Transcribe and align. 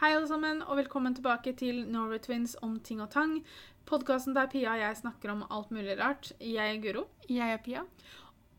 Hei, 0.00 0.14
alle 0.16 0.24
sammen, 0.24 0.62
og 0.64 0.78
velkommen 0.78 1.12
tilbake 1.12 1.52
til 1.60 1.82
Norway 1.92 2.22
Twins 2.24 2.54
om 2.64 2.78
ting 2.80 3.02
og 3.04 3.10
tang. 3.12 3.34
Podkasten 3.84 4.32
der 4.32 4.46
Pia 4.48 4.70
og 4.72 4.80
jeg 4.80 4.96
snakker 4.96 5.28
om 5.28 5.42
alt 5.52 5.74
mulig 5.76 5.98
rart. 5.98 6.30
Jeg 6.40 6.70
er 6.72 6.78
Guro. 6.80 7.02
Jeg 7.28 7.52
er 7.52 7.60
Pia. 7.60 7.82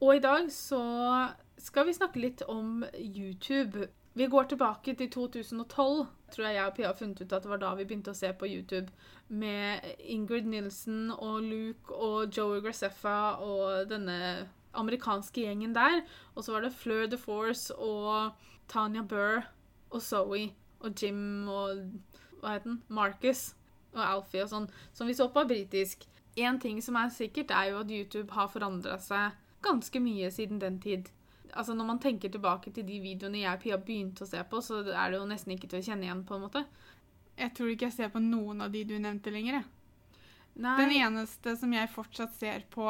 Og 0.05 0.19
i 0.19 0.21
dag 0.21 0.51
så 0.53 0.81
skal 1.57 1.87
vi 1.87 1.95
snakke 1.97 2.21
litt 2.21 2.43
om 2.45 2.85
YouTube. 2.93 3.87
Vi 4.13 4.27
går 4.29 4.51
tilbake 4.53 4.93
til 4.93 5.09
2012. 5.09 6.05
Tror 6.29 6.45
jeg 6.45 6.59
jeg 6.59 6.67
og 6.67 6.77
Pia 6.77 6.91
har 6.91 7.01
funnet 7.01 7.25
ut 7.25 7.33
at 7.33 7.41
det 7.41 7.53
var 7.55 7.65
da 7.65 7.73
vi 7.73 7.89
begynte 7.89 8.13
å 8.13 8.21
se 8.21 8.29
på 8.37 8.45
YouTube. 8.45 8.93
Med 9.33 9.89
Ingrid 9.97 10.45
Nilsen 10.45 11.09
og 11.09 11.41
Luke 11.41 11.89
og 11.97 12.37
Joey 12.37 12.61
Graceffa 12.61 13.41
og 13.41 13.89
denne 13.89 14.45
amerikanske 14.77 15.49
gjengen 15.49 15.73
der. 15.73 16.03
Og 16.35 16.45
så 16.45 16.53
var 16.53 16.69
det 16.69 16.75
Fleur 16.77 17.09
de 17.09 17.17
Force 17.17 17.73
og 17.73 18.37
Tanya 18.69 19.01
Burr 19.01 19.47
og 19.89 20.05
Zoe 20.05 20.51
og 20.81 20.97
Jim 20.97 21.47
og 21.49 21.83
hva 22.41 22.55
het 22.57 22.65
den? 22.65 22.81
Marcus 22.89 23.51
og 23.93 24.01
Alfie 24.05 24.45
og 24.45 24.51
sånn. 24.51 24.67
Som 24.97 25.09
vi 25.09 25.15
så 25.17 25.29
på 25.31 25.43
britisk. 25.47 26.07
Én 26.39 26.59
ting 26.63 26.79
som 26.81 26.95
er 26.95 27.11
sikkert, 27.13 27.51
er 27.51 27.71
jo 27.71 27.81
at 27.81 27.91
YouTube 27.91 28.31
har 28.33 28.51
forandra 28.51 28.97
seg 29.03 29.35
ganske 29.65 29.99
mye 30.01 30.29
siden 30.31 30.61
den 30.61 30.79
tid. 30.81 31.09
Altså 31.51 31.75
Når 31.75 31.85
man 31.85 31.99
tenker 31.99 32.31
tilbake 32.31 32.71
til 32.71 32.87
de 32.87 33.01
videoene 33.03 33.43
jeg 33.43 33.51
og 33.57 33.61
Pia 33.61 33.77
begynte 33.77 34.23
å 34.23 34.29
se 34.29 34.39
på, 34.47 34.61
så 34.63 34.79
er 34.85 35.11
det 35.11 35.19
jo 35.19 35.27
nesten 35.27 35.53
ikke 35.55 35.67
til 35.67 35.81
å 35.81 35.85
kjenne 35.89 36.07
igjen, 36.07 36.23
på 36.25 36.37
en 36.37 36.45
måte. 36.45 36.63
Jeg 37.37 37.53
tror 37.57 37.71
ikke 37.73 37.89
jeg 37.89 37.97
ser 37.97 38.13
på 38.13 38.21
noen 38.23 38.63
av 38.63 38.71
de 38.71 38.85
du 38.87 38.95
nevnte 38.97 39.33
lenger. 39.33 39.59
jeg. 39.59 39.67
Den 40.55 40.91
eneste 40.95 41.55
som 41.57 41.73
jeg 41.73 41.91
fortsatt 41.91 42.33
ser 42.35 42.63
på 42.71 42.87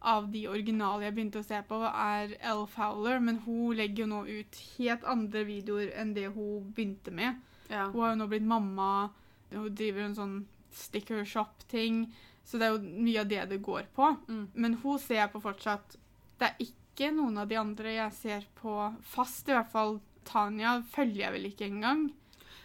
av 0.00 0.28
de 0.30 0.44
originale 0.48 1.06
jeg 1.06 1.14
begynte 1.16 1.40
å 1.42 1.46
se 1.46 1.58
på, 1.66 1.78
er 1.88 2.36
Elle 2.38 2.66
Fowler, 2.70 3.18
men 3.22 3.40
hun 3.44 3.74
legger 3.78 4.04
jo 4.04 4.10
nå 4.12 4.20
ut 4.28 4.60
helt 4.76 5.06
andre 5.08 5.44
videoer 5.48 5.90
enn 5.98 6.14
det 6.14 6.28
hun 6.36 6.70
begynte 6.74 7.14
med. 7.14 7.40
ja. 7.68 7.88
Hun 7.90 8.00
har 8.02 8.14
jo 8.14 8.20
nå 8.20 8.28
blitt 8.30 8.46
mamma, 8.46 9.10
hun 9.50 9.74
driver 9.74 10.06
en 10.06 10.16
sånn 10.18 10.36
sticker 10.74 11.24
shop-ting, 11.26 12.06
så 12.44 12.60
det 12.60 12.68
er 12.68 12.76
jo 12.76 13.00
mye 13.04 13.22
av 13.22 13.30
det 13.30 13.46
det 13.50 13.62
går 13.64 13.88
på. 13.96 14.12
Mm. 14.28 14.44
Men 14.54 14.76
hun 14.82 15.00
ser 15.02 15.22
jeg 15.22 15.32
på 15.32 15.42
fortsatt. 15.44 15.98
Det 16.38 16.48
er 16.48 16.62
ikke 16.64 17.10
noen 17.12 17.42
av 17.42 17.50
de 17.50 17.58
andre 17.60 17.96
jeg 17.96 18.14
ser 18.16 18.46
på 18.60 18.76
fast, 19.04 19.48
i 19.48 19.56
hvert 19.56 19.72
fall. 19.72 19.98
Tanya 20.28 20.78
følger 20.92 21.26
jeg 21.26 21.34
vel 21.34 21.48
ikke 21.50 21.68
engang. 21.68 22.06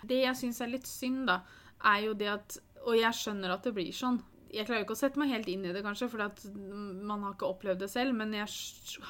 Det 0.03 0.22
jeg 0.22 0.40
syns 0.40 0.62
er 0.64 0.72
litt 0.72 0.88
synd, 0.88 1.25
da, 1.31 1.42
er 1.84 2.06
jo 2.09 2.14
det 2.16 2.30
at 2.31 2.59
Og 2.84 2.97
jeg 3.00 3.16
skjønner 3.16 3.53
at 3.53 3.64
det 3.64 3.72
blir 3.72 3.95
sånn. 3.95 4.18
Jeg 4.54 4.68
klarer 4.68 4.84
jo 4.84 4.86
ikke 4.88 4.98
å 4.98 5.02
sette 5.02 5.20
meg 5.22 5.34
helt 5.34 5.50
inn 5.50 5.66
i 5.66 5.73
det, 5.73 5.82
kanskje, 5.86 6.09
for 6.12 6.22
man 6.22 7.26
har 7.26 7.34
ikke 7.34 7.50
opplevd 7.50 7.82
det 7.82 7.90
selv, 7.90 8.14
men 8.18 8.36
jeg 8.38 8.48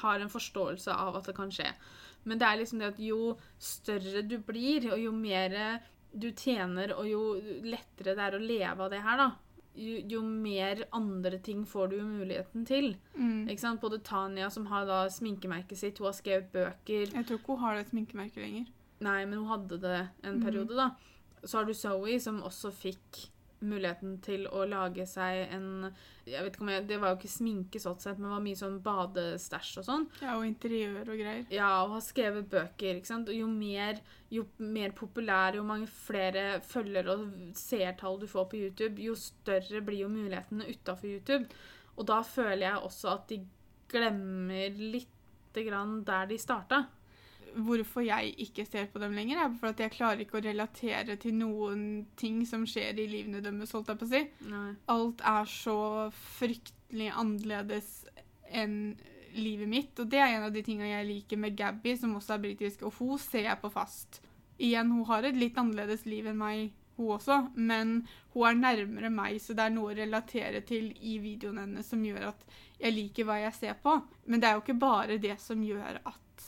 har 0.00 0.22
en 0.22 0.32
forståelse 0.32 0.94
av 0.94 1.20
at 1.20 1.28
det 1.28 1.36
kan 1.36 1.52
skje. 1.52 1.68
Men 2.24 2.40
det 2.40 2.48
er 2.48 2.60
liksom 2.60 2.80
det 2.80 2.94
at 2.94 3.00
jo 3.04 3.34
større 3.60 4.24
du 4.24 4.38
blir, 4.40 4.88
og 4.94 5.02
jo 5.02 5.12
mer 5.12 5.56
du 6.14 6.30
tjener, 6.30 6.94
og 6.96 7.08
jo 7.10 7.22
lettere 7.66 8.14
det 8.16 8.24
er 8.24 8.36
å 8.38 8.42
leve 8.42 8.86
av 8.86 8.92
det 8.94 9.02
her, 9.04 9.20
da, 9.20 9.28
jo, 9.74 9.98
jo 10.14 10.22
mer 10.22 10.84
andre 10.94 11.38
ting 11.42 11.64
får 11.66 11.90
du 11.90 11.96
jo 11.98 12.06
muligheten 12.06 12.64
til. 12.68 12.92
Mm. 13.18 13.50
Ikke 13.50 13.64
sant? 13.64 13.82
Både 13.82 14.00
Tanya, 14.06 14.50
som 14.54 14.68
har 14.70 14.86
da 14.88 15.04
sminkemerket 15.10 15.80
sitt, 15.80 15.98
hun 15.98 16.10
har 16.10 16.16
skrevet 16.16 16.52
bøker 16.54 17.10
Jeg 17.10 17.26
tror 17.26 17.40
ikke 17.40 17.56
hun 17.56 17.64
har 17.64 17.78
det 17.78 17.88
sminkemerket 17.90 18.42
lenger. 18.44 18.70
Nei, 19.04 19.20
men 19.26 19.42
hun 19.42 19.50
hadde 19.50 19.80
det 19.82 20.00
en 20.22 20.38
mm. 20.38 20.44
periode, 20.46 20.78
da. 20.78 20.92
Så 21.44 21.58
har 21.58 21.68
du 21.68 21.74
Zoe, 21.76 22.16
som 22.22 22.40
også 22.46 22.70
fikk 22.72 23.24
muligheten 23.68 24.18
til 24.24 24.46
å 24.48 24.64
lage 24.68 25.06
seg 25.08 25.54
en 25.54 25.90
jeg 26.24 26.40
vet 26.40 26.54
ikke 26.54 26.64
om 26.64 26.70
jeg, 26.72 26.84
Det 26.88 26.98
var 27.00 27.12
jo 27.12 27.18
ikke 27.18 27.28
sminke, 27.28 27.80
sånn 27.82 27.98
sett, 28.00 28.16
men 28.16 28.30
det 28.30 28.32
var 28.32 28.44
mye 28.44 28.58
sånn 28.60 28.78
badestæsj 28.84 29.72
og 29.82 29.86
sånn. 29.88 30.06
Ja, 30.22 30.36
og 30.38 30.46
interiør 30.48 31.10
og 31.12 31.20
greier. 31.20 31.44
Ja, 31.52 31.68
og 31.82 31.96
har 31.98 32.04
skrevet 32.06 32.48
bøker. 32.52 32.96
ikke 32.96 33.10
sant? 33.10 33.28
Og 33.28 33.36
jo 33.36 33.48
mer, 33.50 34.00
jo 34.32 34.46
mer 34.56 34.94
populær, 34.96 35.58
jo 35.58 35.66
mange 35.68 35.88
flere 35.90 36.62
følgere 36.64 37.18
og 37.18 37.54
seertall 37.60 38.16
du 38.22 38.26
får 38.30 38.48
på 38.50 38.62
YouTube, 38.62 39.04
jo 39.04 39.16
større 39.20 39.84
blir 39.84 40.06
jo 40.06 40.12
mulighetene 40.12 40.70
utafor 40.72 41.12
YouTube. 41.12 41.60
Og 41.98 42.08
da 42.08 42.22
føler 42.26 42.66
jeg 42.70 42.84
også 42.88 43.12
at 43.12 43.28
de 43.30 43.42
glemmer 43.92 44.80
lite 44.80 45.66
grann 45.68 46.00
der 46.08 46.32
de 46.32 46.40
starta. 46.40 46.86
Hvorfor 47.54 48.02
jeg 48.02 48.34
ikke 48.42 48.64
ser 48.66 48.88
på 48.90 48.98
dem 49.02 49.14
lenger, 49.14 49.38
er 49.44 49.56
for 49.60 49.70
at 49.70 49.80
jeg 49.84 49.94
klarer 49.94 50.24
ikke 50.24 50.40
å 50.40 50.44
relatere 50.44 51.14
til 51.22 51.36
noen 51.38 51.82
ting 52.18 52.42
som 52.48 52.64
skjer 52.66 52.98
i 52.98 53.08
livene 53.10 53.42
deres, 53.44 53.74
holdt 53.76 53.92
jeg 53.92 54.00
på 54.00 54.08
å 54.08 54.10
si. 54.10 54.22
Nei. 54.50 54.68
Alt 54.94 55.22
er 55.30 55.50
så 55.50 55.78
fryktelig 56.34 57.12
annerledes 57.14 57.92
enn 58.50 58.96
livet 59.34 59.70
mitt, 59.70 59.98
og 59.98 60.10
det 60.10 60.20
er 60.22 60.36
en 60.36 60.46
av 60.48 60.54
de 60.54 60.62
tingene 60.66 60.92
jeg 60.92 61.08
liker 61.08 61.40
med 61.42 61.56
Gabby, 61.58 61.96
som 61.98 62.14
også 62.18 62.36
er 62.36 62.44
britisk, 62.44 62.84
og 62.86 62.94
hun 63.00 63.18
ser 63.22 63.48
jeg 63.48 63.60
på 63.62 63.70
fast. 63.74 64.20
Igjen, 64.62 64.92
hun 64.94 65.06
har 65.08 65.26
et 65.26 65.38
litt 65.38 65.58
annerledes 65.58 66.04
liv 66.06 66.28
enn 66.30 66.38
meg, 66.38 66.74
hun 66.96 67.16
også, 67.16 67.40
men 67.54 68.04
hun 68.34 68.46
er 68.46 68.60
nærmere 68.60 69.10
meg, 69.10 69.40
så 69.42 69.56
det 69.56 69.66
er 69.66 69.74
noe 69.74 69.90
å 69.90 69.96
relatere 69.98 70.62
til 70.66 70.92
i 71.02 71.16
videoene 71.22 71.66
hennes 71.66 71.88
som 71.90 72.02
gjør 72.06 72.28
at 72.30 72.44
jeg 72.78 72.94
liker 72.94 73.26
hva 73.26 73.40
jeg 73.42 73.56
ser 73.56 73.80
på. 73.82 73.96
Men 74.30 74.42
det 74.42 74.48
er 74.48 74.58
jo 74.58 74.62
ikke 74.62 74.78
bare 74.78 75.18
det 75.22 75.34
som 75.42 75.62
gjør 75.64 75.98
at 76.04 76.46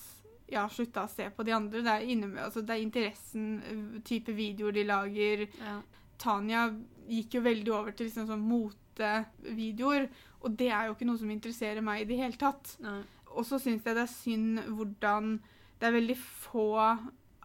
har 0.55 0.71
slutta 0.71 1.05
å 1.07 1.11
se 1.11 1.27
på 1.35 1.43
de 1.47 1.55
andre. 1.57 1.83
Det 1.83 1.93
er, 1.93 2.07
inne, 2.15 2.31
altså, 2.45 2.63
det 2.63 2.77
er 2.77 2.85
interessen, 2.85 3.49
øh, 3.67 3.99
type 4.07 4.35
videoer 4.37 4.77
de 4.77 4.87
lager. 4.87 5.47
Ja. 5.59 5.81
Tanja 6.23 6.69
gikk 7.11 7.37
jo 7.37 7.43
veldig 7.45 7.75
over 7.75 7.97
til 7.97 8.09
liksom 8.09 8.29
sånn 8.31 8.47
motevideoer, 8.47 10.09
og 10.47 10.57
det 10.59 10.71
er 10.71 10.87
jo 10.87 10.95
ikke 10.95 11.09
noe 11.09 11.21
som 11.21 11.35
interesserer 11.35 11.85
meg 11.85 12.05
i 12.05 12.09
det 12.09 12.21
hele 12.21 12.41
tatt. 12.41 12.77
Nei. 12.85 13.01
Og 13.37 13.45
så 13.45 13.59
syns 13.61 13.85
jeg 13.85 13.99
det 13.99 14.07
er 14.07 14.13
synd 14.15 14.63
hvordan 14.79 15.37
det 15.77 15.89
er 15.89 15.97
veldig 15.99 16.17
få 16.17 16.71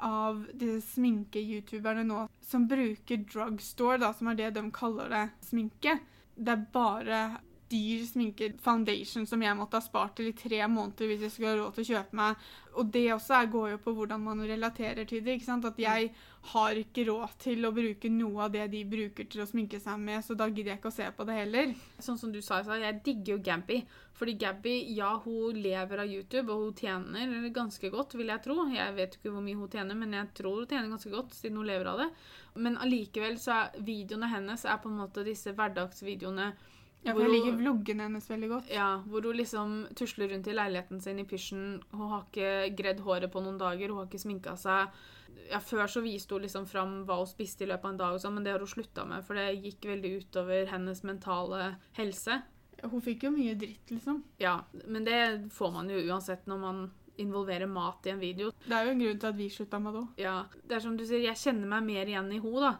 av 0.01 0.45
disse 0.57 0.95
sminke-youtuberne 0.95 2.05
nå 2.07 2.23
som 2.45 2.65
bruker 2.69 3.25
drugstore, 3.27 3.99
da, 4.01 4.11
som 4.15 4.31
er 4.31 4.39
det 4.39 4.53
de 4.55 4.63
kaller 4.73 5.11
det, 5.11 5.25
sminke. 5.45 5.97
Det 6.35 6.55
er 6.55 6.63
bare 6.73 7.21
dyr 7.71 8.03
sminke, 8.05 8.51
foundation, 8.63 9.25
som 9.27 9.41
jeg 9.43 9.57
måtte 9.57 9.79
ha 9.79 9.85
spart 9.85 10.17
til 10.19 10.31
i 10.31 10.35
tre 10.37 10.59
måneder 10.67 11.09
hvis 11.09 11.25
jeg 11.25 11.33
skulle 11.35 11.53
ha 11.53 11.59
råd 11.61 11.77
til 11.77 11.85
å 11.85 11.89
kjøpe 11.93 12.19
meg. 12.19 12.49
Og 12.79 12.91
det 12.93 13.05
også 13.13 13.39
går 13.51 13.71
jo 13.73 13.79
på 13.83 13.93
hvordan 13.95 14.21
man 14.23 14.43
relaterer 14.47 15.07
til 15.07 15.23
det. 15.23 15.37
ikke 15.37 15.47
sant? 15.47 15.65
At 15.67 15.79
jeg 15.79 16.11
har 16.51 16.77
ikke 16.79 17.05
råd 17.09 17.35
til 17.43 17.67
å 17.67 17.73
bruke 17.75 18.09
noe 18.09 18.45
av 18.45 18.53
det 18.53 18.69
de 18.71 18.83
bruker 18.87 19.27
til 19.29 19.43
å 19.43 19.47
sminke 19.49 19.79
seg 19.81 19.99
med, 20.01 20.23
så 20.25 20.37
da 20.37 20.47
gidder 20.49 20.73
jeg 20.73 20.81
ikke 20.81 20.91
å 20.91 20.95
se 20.95 21.09
på 21.17 21.27
det 21.27 21.35
heller. 21.37 21.75
Sånn 22.01 22.17
som 22.21 22.31
du 22.33 22.39
sa, 22.41 22.61
jeg 22.63 23.01
digger 23.05 23.35
jo 23.35 23.43
Gabby. 23.45 23.81
Fordi 24.17 24.35
Gabby, 24.37 24.75
ja, 24.95 25.11
hun 25.23 25.57
lever 25.61 26.03
av 26.03 26.11
YouTube, 26.11 26.53
og 26.53 26.65
hun 26.67 26.75
tjener 26.77 27.49
ganske 27.53 27.89
godt, 27.93 28.15
vil 28.19 28.31
jeg 28.33 28.43
tro. 28.45 28.57
Jeg 28.71 28.97
vet 28.97 29.17
ikke 29.17 29.33
hvor 29.33 29.45
mye 29.45 29.59
hun 29.59 29.71
tjener, 29.71 29.97
men 29.97 30.13
jeg 30.17 30.33
tror 30.37 30.61
hun 30.61 30.69
tjener 30.69 30.91
ganske 30.91 31.13
godt, 31.13 31.37
siden 31.37 31.57
hun 31.61 31.69
lever 31.69 31.89
av 31.91 32.03
det. 32.03 32.11
Men 32.61 32.77
allikevel 32.83 33.39
så 33.41 33.57
er 33.57 33.81
videoene 33.87 34.29
hennes 34.31 34.65
er 34.67 34.79
på 34.81 34.91
en 34.91 35.01
måte 35.01 35.25
disse 35.27 35.53
hverdagsvideoene 35.57 36.51
Ja, 37.01 37.15
for 37.15 37.23
jeg 37.25 37.31
liker 37.33 37.55
vloggene 37.57 38.05
hennes 38.05 38.27
veldig 38.29 38.49
godt. 38.51 38.69
Ja, 38.69 38.89
hvor 39.09 39.25
hun 39.25 39.39
liksom 39.39 39.71
tusler 39.97 40.29
rundt 40.29 40.49
i 40.51 40.53
leiligheten 40.53 41.01
sin 41.01 41.21
i 41.21 41.25
pysjen. 41.25 41.81
Hun 41.95 42.11
har 42.13 42.27
ikke 42.27 42.75
gredd 42.77 43.01
håret 43.01 43.33
på 43.33 43.41
noen 43.41 43.57
dager, 43.61 43.89
hun 43.89 44.03
har 44.03 44.09
ikke 44.09 44.21
sminka 44.21 44.53
seg. 44.59 44.93
Ja, 45.49 45.59
Før 45.63 45.89
så 45.89 46.03
viste 46.05 46.35
hun 46.35 46.45
liksom 46.45 46.67
fram 46.69 47.01
hva 47.07 47.17
hun 47.23 47.29
spiste 47.29 47.65
i 47.65 47.69
løpet 47.71 47.87
av 47.87 47.93
en 47.95 48.01
dag, 48.03 48.15
og 48.15 48.21
sånn, 48.23 48.37
men 48.37 48.45
det 48.45 48.53
har 48.53 48.61
hun 48.61 48.69
slutta 48.69 49.07
med, 49.09 49.25
for 49.25 49.39
det 49.39 49.47
gikk 49.63 49.89
veldig 49.89 50.13
utover 50.21 50.69
hennes 50.69 51.01
mentale 51.07 51.75
helse. 51.97 52.41
Hun 52.81 53.03
fikk 53.03 53.25
jo 53.27 53.33
mye 53.33 53.57
dritt, 53.57 53.89
liksom. 53.93 54.23
Ja, 54.41 54.59
men 54.85 55.05
det 55.05 55.19
får 55.53 55.73
man 55.73 55.89
jo 55.89 56.01
uansett 56.05 56.47
når 56.49 56.61
man 56.61 56.85
involverer 57.21 57.69
mat 57.69 58.05
i 58.07 58.13
en 58.13 58.21
video. 58.21 58.51
Det 58.65 58.73
er 58.73 58.87
jo 58.87 58.93
en 58.95 59.03
grunn 59.03 59.19
til 59.21 59.29
at 59.29 59.37
vi 59.37 59.49
slutta 59.53 59.81
med 59.81 59.93
det 59.93 60.01
òg. 60.01 60.21
Ja, 60.21 60.37
det 60.67 60.77
er 60.77 60.85
som 60.85 60.95
du 60.97 61.03
sier, 61.05 61.21
jeg 61.25 61.37
kjenner 61.37 61.69
meg 61.75 61.85
mer 61.89 62.09
igjen 62.09 62.31
i 62.31 62.39
henne, 62.41 62.63
da. 62.63 62.73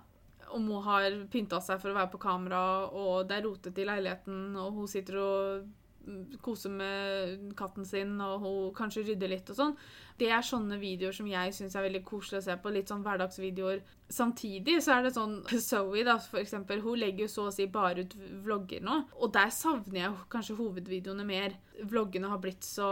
Om 0.51 0.71
hun 0.71 0.83
har 0.87 1.19
pynta 1.31 1.61
seg 1.63 1.81
for 1.81 1.91
å 1.91 1.97
være 1.99 2.11
på 2.13 2.21
kamera, 2.21 2.63
og 2.91 3.27
det 3.29 3.37
er 3.37 3.45
rotete 3.47 3.83
i 3.83 3.87
leiligheten, 3.87 4.57
og 4.59 4.81
hun 4.81 4.89
sitter 4.91 5.21
og 5.21 5.69
koser 6.41 6.69
med 6.73 7.51
katten 7.57 7.85
sin, 7.85 8.15
og 8.21 8.39
hun 8.41 8.73
kanskje 8.77 9.03
rydder 9.05 9.31
litt 9.31 9.49
og 9.53 9.57
sånn. 9.57 9.75
Det 10.19 10.29
er 10.33 10.45
sånne 10.45 10.77
videoer 10.81 11.15
som 11.15 11.27
jeg 11.29 11.53
syns 11.55 11.75
er 11.77 11.85
veldig 11.85 12.03
koselig 12.07 12.41
å 12.41 12.45
se 12.47 12.57
på. 12.61 12.73
Litt 12.73 12.91
sånn 12.91 13.03
hverdagsvideoer. 13.05 13.81
Samtidig 14.11 14.79
så 14.83 14.97
er 14.97 15.07
det 15.07 15.13
sånn 15.15 15.39
Zoe, 15.69 16.03
da, 16.07 16.17
for 16.21 16.41
eksempel, 16.41 16.81
hun 16.85 16.99
legger 17.01 17.27
jo 17.27 17.33
så 17.35 17.47
å 17.49 17.55
si 17.55 17.67
bare 17.71 18.05
ut 18.05 18.17
vlogger 18.45 18.85
nå. 18.85 19.01
Og 19.21 19.33
der 19.35 19.53
savner 19.55 20.03
jeg 20.03 20.19
kanskje 20.33 20.57
hovedvideoene 20.59 21.27
mer. 21.27 21.57
Vloggene 21.81 22.31
har 22.33 22.41
blitt 22.43 22.65
så 22.67 22.91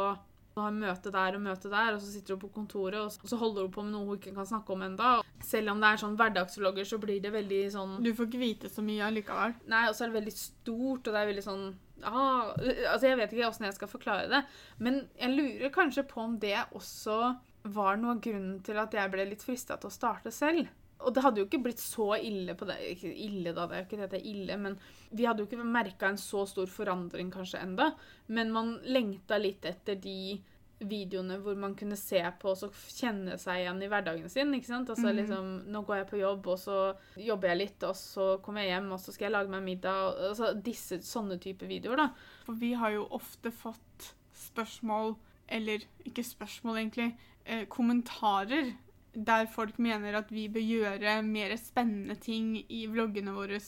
hun 0.60 0.68
har 0.68 0.94
møte 0.94 1.12
der 1.16 1.36
og 1.38 1.42
møte 1.42 1.72
der, 1.72 1.96
og 1.96 2.02
så 2.04 2.12
sitter 2.12 2.36
hun 2.36 2.42
på 2.44 2.52
kontoret, 2.54 3.00
og 3.00 3.12
så- 3.12 3.24
og 3.24 3.30
så 3.32 3.38
holder 3.40 3.62
hun 3.68 3.72
på 3.72 3.84
med 3.84 3.94
noe 3.94 4.06
hun 4.06 4.18
ikke 4.20 4.36
kan 4.36 4.46
snakke 4.46 4.70
om 4.76 4.82
enda. 4.82 5.22
Selv 5.42 5.72
om 5.72 5.80
det 5.82 5.88
er 5.90 6.02
sånn 6.06 6.18
hverdagsvlogger, 6.20 6.86
så 6.86 7.00
blir 7.00 7.22
det 7.22 7.32
veldig 7.34 7.72
sånn 7.72 8.04
Du 8.04 8.14
får 8.14 8.28
ikke 8.28 8.40
vite 8.44 8.70
så 8.70 8.84
mye 8.84 9.04
allikevel. 9.08 9.56
Nei, 9.68 9.88
og 9.88 9.96
så 9.96 10.04
er 10.06 10.12
det 10.12 10.22
veldig 10.24 10.34
stort, 10.38 11.08
og 11.08 11.14
det 11.14 11.16
er 11.16 11.34
veldig 11.34 11.44
sånn 11.44 11.76
ah, 12.04 12.54
Altså, 12.56 13.02
jeg 13.02 13.18
vet 13.18 13.32
ikke 13.34 13.48
åssen 13.50 13.66
jeg 13.66 13.74
skal 13.74 13.88
forklare 13.88 14.30
det, 14.30 14.46
men 14.80 15.08
jeg 15.20 15.36
lurer 15.36 15.70
kanskje 15.72 16.08
på 16.08 16.22
om 16.22 16.38
det 16.40 16.56
også 16.74 17.38
var 17.66 17.98
noe 17.98 18.12
av 18.12 18.22
grunnen 18.22 18.62
til 18.64 18.78
at 18.78 18.92
jeg 18.92 19.12
ble 19.12 19.26
litt 19.30 19.44
frista 19.44 19.78
til 19.80 19.90
å 19.90 19.94
starte 19.94 20.32
selv. 20.32 20.68
Og 21.00 21.13
det 21.16 21.24
hadde 21.24 21.40
jo 21.40 21.46
ikke 21.48 21.62
blitt 21.63 21.80
så 21.80 22.10
ille 22.19 22.56
på 22.60 22.66
det 22.68 22.75
Ikke 22.92 23.10
ille, 23.16 23.54
da, 23.56 23.66
det 23.68 23.75
er 23.78 23.84
jo 23.84 23.88
ikke 23.88 24.00
det 24.01 24.10
det 24.12 24.19
er 24.19 24.30
ille, 24.34 24.57
men 24.60 24.78
vi 25.16 25.25
hadde 25.25 25.40
jo 25.44 25.48
ikke 25.48 25.63
merka 25.63 26.10
en 26.10 26.18
så 26.19 26.46
stor 26.48 26.68
forandring 26.68 27.31
kanskje 27.31 27.62
enda. 27.63 27.94
Men 28.28 28.51
man 28.51 28.80
lengta 28.84 29.38
litt 29.40 29.63
etter 29.66 29.96
de 29.96 30.42
videoene 30.80 31.36
hvor 31.44 31.57
man 31.60 31.74
kunne 31.75 31.98
se 32.00 32.19
på 32.40 32.54
og 32.54 32.75
kjenne 32.96 33.36
seg 33.40 33.66
igjen 33.66 33.81
i 33.84 33.88
hverdagen 33.92 34.30
sin. 34.31 34.54
ikke 34.56 34.68
sant? 34.68 34.90
Altså 34.90 35.07
Mhm. 35.10 35.16
liksom, 35.18 35.72
Nå 35.72 35.81
går 35.86 35.96
jeg 35.98 36.07
på 36.07 36.19
jobb, 36.19 36.48
og 36.48 36.57
så 36.57 36.96
jobber 37.18 37.50
jeg 37.50 37.57
litt, 37.57 37.84
og 37.84 37.95
så 37.95 38.42
kommer 38.42 38.62
jeg 38.62 38.69
hjem, 38.80 38.92
og 38.94 39.00
så 39.00 39.12
skal 39.13 39.25
jeg 39.25 39.31
lage 39.34 39.50
meg 39.50 39.63
middag. 39.63 40.16
Altså 40.30 40.54
disse 40.63 41.00
sånne 41.04 41.40
type 41.40 41.68
videoer, 41.68 41.98
da. 41.98 42.10
For 42.45 42.54
vi 42.54 42.74
har 42.74 42.92
jo 42.92 43.07
ofte 43.12 43.52
fått 43.52 44.13
spørsmål, 44.34 45.16
eller 45.50 45.80
ikke 46.06 46.24
spørsmål 46.24 46.78
egentlig, 46.78 47.16
eh, 47.45 47.66
kommentarer 47.66 48.74
der 49.14 49.48
folk 49.52 49.80
mener 49.80 50.18
at 50.20 50.32
vi 50.32 50.48
bør 50.52 50.66
gjøre 50.66 51.22
mer 51.26 51.56
spennende 51.58 52.16
ting 52.16 52.58
i 52.70 52.86
vloggene 52.90 53.34
våre. 53.36 53.60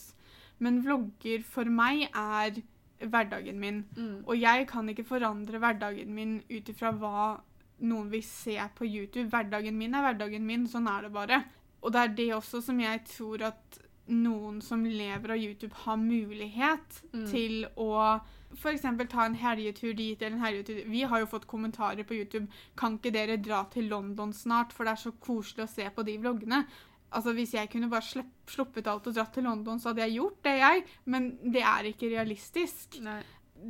Men 0.62 0.82
vlogger 0.84 1.42
for 1.46 1.66
meg 1.66 2.06
er 2.08 2.60
hverdagen 3.02 3.58
min. 3.58 3.84
Mm. 3.96 4.22
Og 4.26 4.36
jeg 4.38 4.66
kan 4.70 4.88
ikke 4.88 5.06
forandre 5.06 5.58
hverdagen 5.58 6.12
min 6.14 6.36
ut 6.50 6.68
ifra 6.70 6.92
hva 6.94 7.40
noen 7.82 8.10
vil 8.12 8.22
se 8.26 8.56
på 8.76 8.86
YouTube. 8.86 9.28
Hverdagen 9.32 9.78
min 9.78 9.94
er 9.98 10.06
hverdagen 10.06 10.46
min, 10.46 10.68
sånn 10.70 10.86
er 10.90 11.08
det 11.08 11.14
bare. 11.14 11.42
Og 11.82 11.94
det 11.94 12.02
er 12.02 12.14
det 12.18 12.28
også 12.36 12.62
som 12.62 12.78
jeg 12.80 13.02
tror 13.10 13.48
at 13.50 13.80
noen 14.12 14.60
som 14.62 14.84
lever 14.84 15.30
av 15.34 15.38
YouTube, 15.40 15.74
har 15.84 15.96
mulighet 15.96 17.02
Mm. 17.12 17.26
til 17.30 17.66
å 17.76 18.20
f.eks. 18.54 18.82
ta 19.08 19.24
en 19.24 19.34
helgetur 19.34 19.94
dit 19.96 20.20
eller 20.22 20.36
en 20.36 20.42
helgetur 20.44 20.84
Vi 20.90 21.02
har 21.02 21.20
jo 21.20 21.26
fått 21.26 21.46
kommentarer 21.46 22.04
på 22.04 22.14
YouTube 22.14 22.48
Kan 22.76 22.98
ikke 22.98 23.12
dere 23.12 23.36
dra 23.40 23.64
til 23.72 23.88
London 23.88 24.32
snart, 24.32 24.72
for 24.72 24.84
det 24.84 24.92
er 24.92 25.02
så 25.02 25.12
koselig 25.20 25.64
å 25.64 25.68
se 25.74 25.88
på 25.90 26.04
de 26.04 26.18
vloggene. 26.18 26.66
Altså, 27.12 27.32
Hvis 27.34 27.52
jeg 27.54 27.68
kunne 27.70 27.90
bare 27.90 28.24
sluppet 28.46 28.86
alt 28.86 29.06
og 29.06 29.14
dratt 29.14 29.32
til 29.34 29.44
London, 29.44 29.78
så 29.78 29.88
hadde 29.90 30.02
jeg 30.06 30.16
gjort 30.18 30.42
det, 30.42 30.58
jeg. 30.58 30.84
Men 31.04 31.38
det 31.52 31.62
er 31.62 31.84
ikke 31.92 32.10
realistisk 32.10 33.00
Nei. 33.02 33.22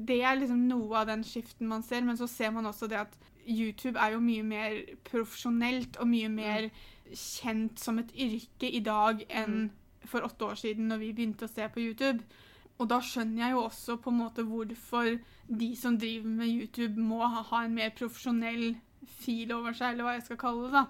det 0.06 0.21
er 0.23 0.37
liksom 0.37 0.69
noe 0.69 0.94
av 1.00 1.06
den 1.06 1.23
skiften 1.25 1.67
man 1.69 1.83
ser, 1.83 2.00
men 2.03 2.17
så 2.17 2.29
ser 2.29 2.50
man 2.50 2.65
også 2.67 2.89
det 2.89 2.99
at 2.99 3.17
YouTube 3.47 3.99
er 3.99 4.12
jo 4.12 4.21
mye 4.21 4.43
mer 4.44 4.77
profesjonelt 5.05 5.97
og 6.00 6.06
mye 6.06 6.29
mer 6.31 6.71
kjent 7.12 7.79
som 7.83 7.99
et 7.99 8.12
yrke 8.15 8.71
i 8.73 8.81
dag 8.81 9.25
enn 9.29 9.71
for 10.09 10.27
åtte 10.27 10.49
år 10.49 10.59
siden 10.61 10.91
når 10.91 11.03
vi 11.03 11.13
begynte 11.17 11.49
å 11.49 11.53
se 11.53 11.67
på 11.73 11.83
YouTube. 11.83 12.25
Og 12.81 12.89
da 12.91 12.99
skjønner 13.05 13.45
jeg 13.45 13.55
jo 13.55 13.65
også 13.67 13.99
på 14.03 14.11
en 14.11 14.21
måte 14.23 14.45
hvorfor 14.47 15.17
de 15.47 15.69
som 15.79 15.99
driver 16.01 16.33
med 16.41 16.51
YouTube 16.51 17.01
må 17.01 17.21
ha, 17.23 17.45
en 17.63 17.77
mer 17.77 17.93
profesjonell 17.95 18.73
fil 19.23 19.53
over 19.55 19.77
seg, 19.77 19.93
eller 19.93 20.07
hva 20.07 20.17
jeg 20.17 20.27
skal 20.29 20.41
kalle 20.41 20.71
det. 20.71 20.81
da. 20.81 20.87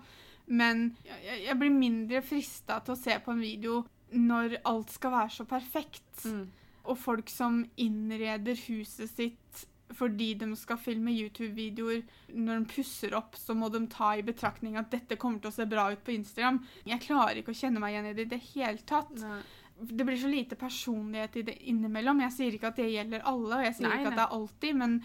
Men 0.53 0.85
jeg, 1.07 1.43
jeg 1.47 1.59
blir 1.61 1.75
mindre 1.75 2.23
frista 2.25 2.79
til 2.85 2.95
å 2.95 3.01
se 3.01 3.19
på 3.25 3.35
en 3.35 3.43
video 3.43 3.83
når 4.13 4.59
alt 4.69 4.93
skal 4.93 5.15
være 5.15 5.35
så 5.37 5.47
perfekt. 5.49 6.25
Mm. 6.29 6.47
Og 6.83 6.99
folk 6.99 7.31
som 7.31 7.63
innreder 7.81 8.59
huset 8.67 9.11
sitt 9.13 9.67
fordi 9.97 10.33
de 10.41 10.49
skal 10.59 10.81
filme 10.81 11.15
YouTube-videoer. 11.15 12.03
Når 12.35 12.61
de 12.61 12.75
pusser 12.75 13.17
opp, 13.19 13.37
så 13.39 13.57
må 13.59 13.71
de 13.73 13.85
ta 13.93 14.13
i 14.17 14.27
betraktning 14.27 14.79
at 14.81 14.93
dette 14.93 15.19
kommer 15.21 15.43
til 15.43 15.53
å 15.53 15.57
se 15.57 15.67
bra 15.69 15.89
ut 15.93 16.05
på 16.05 16.15
Instagram. 16.15 16.61
Jeg 16.89 17.05
klarer 17.07 17.43
ikke 17.43 17.55
å 17.55 17.61
kjenne 17.63 17.83
meg 17.83 17.97
igjen 17.97 18.13
i 18.13 18.15
det 18.19 18.27
i 18.27 18.33
det 18.35 18.41
hele 18.53 18.87
tatt. 18.89 19.13
Nei. 19.21 19.41
Det 19.83 20.05
blir 20.07 20.21
så 20.21 20.29
lite 20.31 20.57
personlighet 20.59 21.37
i 21.41 21.45
det 21.49 21.57
innimellom. 21.73 22.21
Jeg 22.29 22.37
sier 22.37 22.57
ikke 22.57 22.71
at 22.71 22.79
det 22.79 22.91
gjelder 22.93 23.25
alle, 23.27 23.59
og 23.59 23.67
jeg 23.67 23.77
sier 23.79 23.89
Nei, 23.89 23.99
ikke 23.99 24.13
at 24.13 24.19
det 24.19 24.25
er 24.25 24.37
alltid, 24.39 24.81
men 24.83 24.99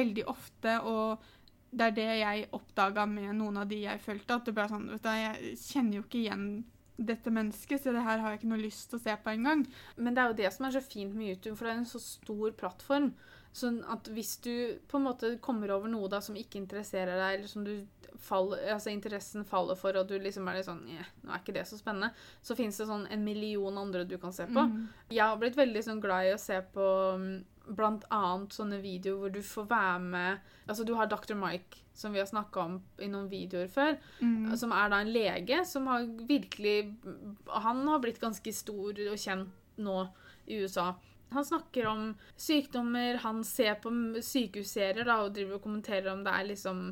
veldig 0.00 0.24
ofte, 0.32 0.76
og 0.90 1.26
det 1.74 1.90
er 1.90 1.96
det 1.96 2.06
jeg 2.20 2.46
oppdaga 2.56 3.04
med 3.10 3.34
noen 3.38 3.60
av 3.62 3.68
de 3.70 3.82
jeg 3.84 4.02
følte. 4.02 4.38
at 4.38 4.48
det 4.48 4.54
ble 4.56 4.68
sånn 4.70 4.88
vet 4.92 5.04
du, 5.04 5.10
Jeg 5.10 5.58
kjenner 5.60 5.98
jo 5.98 6.06
ikke 6.06 6.22
igjen 6.22 6.48
dette 6.94 7.30
mennesket, 7.34 7.82
så 7.82 7.92
det 7.94 8.04
her 8.06 8.20
har 8.22 8.32
jeg 8.32 8.42
ikke 8.42 8.50
noe 8.52 8.62
lyst 8.62 8.90
til 8.90 9.00
å 9.00 9.02
se 9.02 9.14
på 9.22 9.32
engang. 9.32 9.64
Men 9.96 10.14
det 10.14 10.22
er 10.22 10.30
jo 10.30 10.40
det 10.42 10.52
som 10.54 10.66
er 10.66 10.76
så 10.76 10.82
fint 10.84 11.14
med 11.14 11.32
YouTube, 11.32 11.56
for 11.56 11.66
det 11.66 11.74
er 11.74 11.80
en 11.82 11.90
så 11.90 12.02
stor 12.02 12.54
plattform. 12.58 13.12
Sånn 13.54 13.76
at 13.86 14.08
hvis 14.10 14.32
du 14.42 14.50
på 14.90 14.98
en 14.98 15.04
måte 15.06 15.28
kommer 15.38 15.70
over 15.70 15.86
noe 15.92 16.08
da 16.10 16.18
som 16.24 16.34
ikke 16.34 16.58
interesserer 16.58 17.14
deg, 17.20 17.36
eller 17.38 17.48
som 17.52 17.62
du 17.66 17.86
faller, 18.18 18.64
altså 18.74 18.90
interessen 18.90 19.44
faller 19.46 19.78
for, 19.78 19.94
og 20.00 20.08
du 20.10 20.16
liksom 20.18 20.48
er 20.50 20.56
litt 20.58 20.66
sånn 20.66 20.80
«Nja, 20.88 21.04
nå 21.22 21.30
er 21.34 21.38
ikke 21.42 21.54
det 21.54 21.62
så 21.70 21.78
spennende, 21.78 22.10
så 22.42 22.56
fins 22.58 22.78
det 22.80 22.88
sånn 22.88 23.06
en 23.14 23.22
million 23.26 23.78
andre 23.78 24.02
du 24.10 24.16
kan 24.18 24.34
se 24.34 24.46
på. 24.50 24.64
Mm. 24.70 24.88
Jeg 25.14 25.22
har 25.22 25.38
blitt 25.38 25.58
veldig 25.58 25.82
sånn 25.86 26.02
glad 26.02 26.26
i 26.26 26.34
å 26.34 26.40
se 26.42 26.58
på 26.74 26.88
mm, 27.20 27.44
blant 27.78 28.04
annet 28.10 28.52
sånne 28.58 28.80
videoer 28.82 29.20
hvor 29.22 29.32
du 29.32 29.40
får 29.42 29.70
være 29.70 30.00
med 30.02 30.50
Altså 30.66 30.84
du 30.84 30.94
har 30.96 31.06
Dr. 31.12 31.34
Mike, 31.36 31.78
som 31.94 32.12
vi 32.12 32.18
har 32.22 32.26
snakka 32.28 32.60
om 32.62 32.76
i 32.98 33.06
noen 33.12 33.26
videoer 33.30 33.68
før, 33.68 33.98
Mm. 34.20 34.54
som 34.56 34.72
er 34.72 34.88
da 34.90 35.00
en 35.04 35.12
lege 35.12 35.62
som 35.68 35.86
har 35.86 36.06
virkelig 36.26 36.94
Han 37.62 37.86
har 37.86 37.98
blitt 38.00 38.20
ganske 38.20 38.52
stor 38.52 38.90
og 39.10 39.18
kjent 39.18 39.48
nå 39.78 40.08
i 40.48 40.62
USA. 40.62 40.94
Han 41.34 41.46
snakker 41.46 41.88
om 41.90 42.04
sykdommer, 42.38 43.18
han 43.24 43.42
ser 43.46 43.80
på 43.82 43.90
sykehusserier 44.22 45.06
da, 45.08 45.20
og 45.24 45.34
driver 45.34 45.58
og 45.58 45.66
kommenterer 45.66 46.12
om 46.12 46.22
det 46.26 46.34
er 46.34 46.48
liksom 46.52 46.84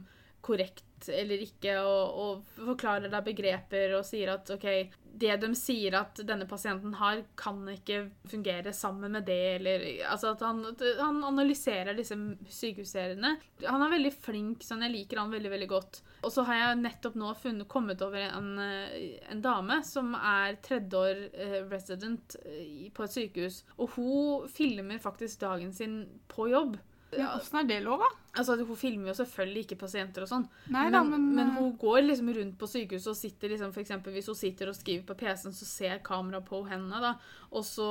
korrekt 0.43 1.09
eller 1.11 1.43
ikke, 1.43 1.77
og, 1.83 2.19
og 2.23 2.59
forklarer 2.59 3.11
deg 3.11 3.27
begreper 3.27 3.95
og 3.99 4.07
sier 4.07 4.35
at 4.35 4.51
OK, 4.55 4.67
det 5.13 5.37
de 5.43 5.51
sier 5.59 5.95
at 5.99 6.21
denne 6.27 6.47
pasienten 6.49 6.95
har, 6.97 7.21
kan 7.39 7.61
ikke 7.69 8.07
fungere 8.31 8.73
sammen 8.77 9.13
med 9.13 9.27
det, 9.29 9.41
eller 9.59 9.85
Altså 10.09 10.33
at 10.33 10.45
han, 10.45 10.63
han 10.99 11.21
analyserer 11.25 11.97
disse 11.97 12.17
sykehusseriene. 12.49 13.35
Han 13.67 13.85
er 13.85 13.93
veldig 13.93 14.13
flink, 14.25 14.65
sånn 14.65 14.85
jeg 14.87 14.95
liker 14.95 15.21
han 15.21 15.33
veldig, 15.35 15.53
veldig 15.53 15.69
godt. 15.71 16.01
Og 16.23 16.33
så 16.35 16.45
har 16.49 16.61
jeg 16.61 16.81
nettopp 16.83 17.19
nå 17.21 17.33
funnet, 17.39 17.69
kommet 17.71 18.03
over 18.05 18.25
en, 18.25 18.53
eh, 18.63 19.19
en 19.33 19.43
dame 19.45 19.81
som 19.87 20.15
er 20.19 20.57
tredjeår 20.65 21.27
eh, 21.33 21.59
resident 21.71 22.37
eh, 22.45 22.89
på 22.95 23.07
et 23.07 23.17
sykehus. 23.17 23.63
Og 23.79 23.97
hun 23.99 24.49
filmer 24.53 25.03
faktisk 25.03 25.43
dagen 25.45 25.75
sin 25.77 26.03
på 26.33 26.49
jobb. 26.53 26.79
Ja, 27.13 27.35
Åssen 27.37 27.59
er 27.61 27.67
det 27.69 27.81
lov, 27.85 28.01
da? 28.01 28.09
Altså, 28.41 28.55
Hun 28.65 28.79
filmer 28.81 29.11
jo 29.11 29.15
selvfølgelig 29.19 29.67
ikke 29.67 29.77
pasienter 29.83 30.25
og 30.25 30.31
sånn, 30.31 30.47
Nei 30.73 30.87
men, 30.87 30.95
da, 30.95 31.03
men, 31.05 31.27
men 31.37 31.51
eh, 31.51 31.59
hun 31.59 31.75
går 31.81 31.99
liksom 32.07 32.31
rundt 32.39 32.55
på 32.61 32.69
sykehuset 32.71 33.11
og 33.13 33.19
sitter 33.19 33.53
liksom, 33.53 33.75
for 33.75 33.83
eksempel, 33.85 34.15
Hvis 34.17 34.31
hun 34.33 34.39
sitter 34.39 34.71
og 34.73 34.79
skriver 34.79 35.05
på 35.11 35.19
PC-en, 35.21 35.57
så 35.57 35.69
ser 35.69 36.01
kamera 36.07 36.41
på 36.47 36.63
henne. 36.71 37.03
da, 37.05 37.13
Og 37.51 37.67
så 37.69 37.89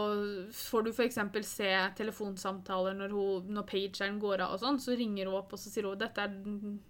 får 0.58 0.88
du 0.88 0.92
f.eks. 0.96 1.20
se 1.46 1.70
telefonsamtaler 2.00 2.98
når, 2.98 3.14
hun, 3.14 3.54
når 3.54 3.70
pageren 3.70 4.18
går 4.24 4.42
av, 4.48 4.56
og 4.58 4.64
sånn, 4.64 4.82
så 4.82 4.98
ringer 4.98 5.30
hun 5.30 5.38
opp 5.44 5.54
og 5.54 5.62
så 5.62 5.70
sier 5.70 5.86
hun, 5.86 6.00
dette 6.02 6.26
er 6.26 6.34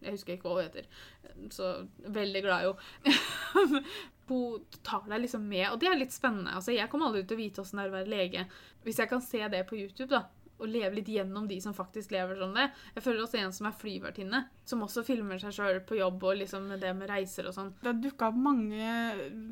Jeg 0.07 0.15
husker 0.15 0.37
ikke 0.37 0.47
hva 0.47 0.61
hun 0.61 0.69
heter. 0.69 0.89
Så 1.51 1.73
veldig 2.07 2.47
glad 2.47 2.63
i 2.63 2.71
henne. 2.71 3.83
hun 4.31 4.61
tar 4.87 5.03
deg 5.11 5.25
liksom 5.25 5.43
med, 5.43 5.67
og 5.73 5.81
det 5.81 5.89
er 5.91 5.99
litt 5.99 6.15
spennende. 6.15 6.55
Altså, 6.55 6.71
Jeg 6.71 6.87
kommer 6.91 7.11
aldri 7.11 7.25
til 7.27 7.35
å 7.35 7.43
vite 7.43 7.63
åssen 7.65 7.81
det 7.81 7.89
er 7.89 7.91
å 7.91 7.99
være 7.99 8.13
lege 8.15 8.45
hvis 8.85 8.97
jeg 9.03 9.11
kan 9.11 9.21
se 9.21 9.43
det 9.51 9.65
på 9.69 9.75
YouTube. 9.77 10.09
da, 10.15 10.23
og 10.61 10.69
leve 10.69 10.99
litt 10.99 11.09
gjennom 11.09 11.47
de 11.49 11.57
som 11.63 11.75
faktisk 11.75 12.13
lever 12.13 12.37
som 12.39 12.53
det. 12.55 12.67
Jeg 12.95 13.05
føler 13.05 13.23
også 13.25 13.39
en 13.41 13.53
som 13.55 13.67
er 13.69 13.77
flyvertinne, 13.81 14.41
som 14.67 14.83
også 14.85 15.03
filmer 15.07 15.41
seg 15.41 15.55
sjøl 15.57 15.81
på 15.87 15.97
jobb 15.99 16.23
og 16.29 16.39
liksom 16.41 16.69
det 16.81 16.93
med 16.97 17.09
reiser 17.11 17.49
og 17.49 17.55
sånn. 17.57 17.73
Det 17.81 17.89
har 17.91 17.99
dukka 18.03 18.31
opp 18.31 18.39
mange 18.47 18.91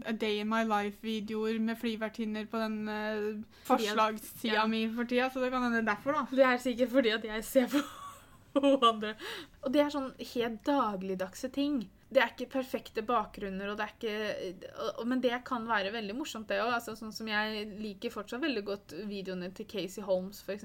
A 0.07 0.13
Day 0.13 0.43
in 0.43 0.51
my 0.51 0.63
life-videoer 0.69 1.59
med 1.63 1.79
flyvertinner 1.81 2.49
på 2.49 2.61
den 2.61 2.81
uh, 2.87 3.29
Fordi 3.67 3.89
forslagssida 3.89 4.61
ja. 4.61 4.67
mi 4.69 4.85
for 4.93 5.09
tida, 5.09 5.29
så 5.33 5.43
det 5.43 5.51
kan 5.53 5.65
hende 5.67 5.85
derfor, 5.87 6.19
da. 6.19 6.25
Det 6.31 6.45
er 6.45 6.61
sikkert 6.61 6.93
fordi 6.93 7.15
at 7.17 7.29
jeg 7.31 7.47
ser 7.47 7.71
på 7.73 7.83
andre. 8.91 9.15
Og 9.63 9.73
det 9.73 9.83
er 9.83 9.93
sånn 9.93 10.11
helt 10.33 10.61
dagligdagse 10.67 11.51
ting. 11.55 11.83
Det 12.11 12.21
er 12.23 12.31
ikke 12.33 12.49
perfekte 12.49 13.03
bakgrunner, 13.05 13.69
og 13.69 13.77
det 13.77 13.85
er 13.85 13.91
ikke, 13.93 14.69
og- 14.97 15.07
men 15.07 15.21
det 15.21 15.43
kan 15.45 15.67
være 15.67 15.91
veldig 15.93 16.15
morsomt, 16.17 16.47
det 16.47 16.57
òg. 16.59 16.73
Altså, 16.73 16.95
sånn 16.97 17.13
som 17.13 17.27
jeg 17.27 17.67
liker 17.79 18.09
fortsatt 18.09 18.41
veldig 18.41 18.63
godt 18.65 18.87
videoene 19.07 19.53
til 19.53 19.65
Casey 19.65 20.01
Holmes, 20.01 20.41
f.eks. 20.41 20.63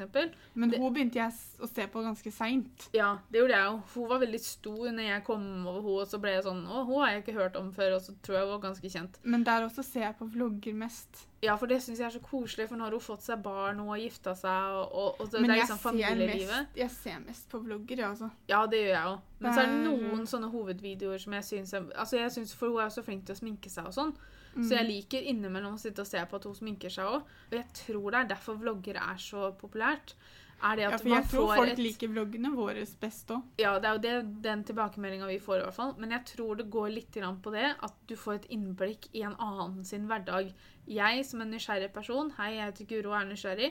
Men 0.54 0.70
Det- 0.70 0.78
hun 0.80 0.94
begynte 0.94 1.14
jeg 1.16 1.32
å 1.60 1.68
se 1.68 1.86
på 1.86 2.02
ganske 2.02 2.32
seint. 2.32 2.88
Ja, 2.94 3.18
det 3.30 3.40
gjorde 3.42 3.50
jeg 3.58 3.64
jo. 3.72 3.82
Hun 3.94 4.08
var 4.08 4.18
veldig 4.20 4.40
stor 4.40 4.88
når 4.90 5.02
jeg 5.08 5.24
kom 5.24 5.66
over 5.66 5.82
henne, 5.82 6.00
og 6.00 6.08
så 6.08 6.20
ble 6.20 6.30
jeg 6.30 6.44
sånn 6.44 6.64
Å, 6.66 6.86
hun 6.86 7.00
har 7.02 7.10
jeg 7.12 7.24
ikke 7.26 7.34
hørt 7.38 7.56
om 7.56 7.72
før, 7.72 7.96
og 7.96 8.00
så 8.02 8.14
tror 8.22 8.34
jeg 8.38 8.48
hun 8.48 8.60
var 8.60 8.70
ganske 8.70 8.90
kjent. 8.90 9.14
Men 9.22 9.44
der 9.44 9.68
også 9.68 9.84
ser 9.84 10.00
jeg 10.00 10.18
på 10.18 10.30
vlogger 10.32 10.74
mest. 10.74 11.26
Ja, 11.44 11.54
for 11.60 11.68
det 11.70 11.80
syns 11.84 11.98
jeg 12.00 12.06
er 12.08 12.14
så 12.14 12.20
koselig, 12.24 12.66
for 12.70 12.76
nå 12.80 12.86
har 12.86 12.94
hun 12.96 13.02
fått 13.04 13.22
seg 13.26 13.42
barn, 13.44 13.80
og 13.84 13.98
gifta 14.00 14.32
seg, 14.38 14.76
og, 14.78 14.94
og, 14.94 15.20
og 15.20 15.30
det, 15.30 15.40
Men 15.42 15.50
det 15.50 15.56
er 15.56 15.60
liksom 15.62 15.80
familielivet. 15.82 16.48
mest, 16.48 16.76
jeg 16.80 16.90
ser 16.90 17.18
mest 17.26 17.48
på 17.52 17.60
vlogger, 17.64 17.98
ja, 18.04 18.10
altså. 18.14 18.30
Ja, 18.48 18.62
det 18.70 18.80
gjør 18.84 18.94
jeg 18.94 19.10
òg. 19.10 19.18
Men 19.44 19.52
så 19.52 19.60
er 19.60 19.66
det 19.66 19.74
er- 19.74 19.88
noen 19.90 20.26
sånne 20.30 20.50
hovedvideoer 20.54 21.20
som 21.20 21.32
jeg 21.36 21.42
syns 21.44 21.74
Altså, 21.74 22.16
jeg 22.16 22.30
synes, 22.32 22.54
For 22.54 22.68
hun 22.68 22.80
er 22.80 22.88
jo 22.88 22.94
så 22.96 23.04
flink 23.04 23.26
til 23.26 23.34
å 23.34 23.38
sminke 23.38 23.70
seg 23.70 23.86
og 23.86 23.92
sånn, 23.92 24.14
Mm. 24.54 24.62
så 24.68 24.76
jeg 24.78 24.86
liker 24.86 25.20
innimellom 25.26 25.74
å 25.74 25.78
sitte 25.82 25.98
og 26.00 26.06
se 26.06 26.18
på 26.30 26.36
at 26.36 26.44
hun 26.44 26.54
sminker 26.54 26.88
seg 26.88 27.04
òg. 27.04 27.22
Og 27.50 27.52
jeg 27.52 27.64
tror 27.74 28.10
det 28.12 28.20
er 28.20 28.34
derfor 28.36 28.54
vlogger 28.56 28.96
er 28.96 29.16
så 29.18 29.50
populært. 29.58 30.14
Er 30.62 30.76
det 30.76 30.84
Ja, 30.84 30.90
for 30.96 31.11
jeg 31.11 31.26
tror 31.28 31.50
folk 31.56 31.73
et 31.73 31.82
liker 31.82 32.12
vloggene 32.12 32.52
våre 32.54 32.84
best 33.00 33.32
òg. 33.34 33.42
Ja, 33.61 33.75
det 33.78 33.88
er 33.88 33.96
jo 33.96 34.02
det, 34.04 34.14
den 34.46 34.64
tilbakemeldinga 34.64 35.28
vi 35.28 35.40
får, 35.42 35.58
i 35.58 35.66
hvert 35.66 35.76
fall. 35.76 35.92
Men 35.99 36.14
jeg 36.16 36.25
tror 36.30 36.61
det 36.61 36.70
går 36.73 36.88
litt 36.94 37.18
på 37.42 37.52
det 37.54 37.75
at 37.75 37.99
du 38.08 38.16
får 38.16 38.34
et 38.34 38.49
innblikk 38.56 39.11
i 39.12 39.25
en 39.26 39.37
annen 39.38 39.84
sin 39.84 40.06
hverdag. 40.08 40.54
Jeg 40.87 41.25
som 41.26 41.40
en 41.40 41.52
nysgjerrig 41.52 41.92
person, 41.92 42.32
hei, 42.38 42.54
jeg 42.56 42.70
heter 42.70 42.90
Guro 42.90 43.12
og 43.12 43.20
er 43.20 43.28
nysgjerrig, 43.32 43.70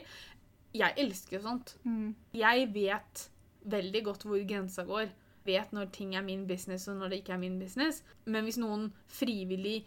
jeg 0.74 0.98
elsker 0.98 1.42
sånt. 1.42 1.76
Mm. 1.84 2.14
Jeg 2.34 2.70
vet 2.74 3.28
veldig 3.70 4.04
godt 4.04 4.26
hvor 4.26 4.42
grensa 4.48 4.84
går. 4.86 5.12
Vet 5.44 5.74
når 5.76 5.90
ting 5.92 6.14
er 6.16 6.24
min 6.24 6.46
business 6.48 6.88
og 6.88 6.98
når 6.98 7.12
det 7.12 7.22
ikke 7.22 7.34
er 7.36 7.42
min 7.42 7.58
business. 7.60 8.02
Men 8.24 8.46
hvis 8.46 8.58
noen 8.58 8.88
frivillig 9.12 9.84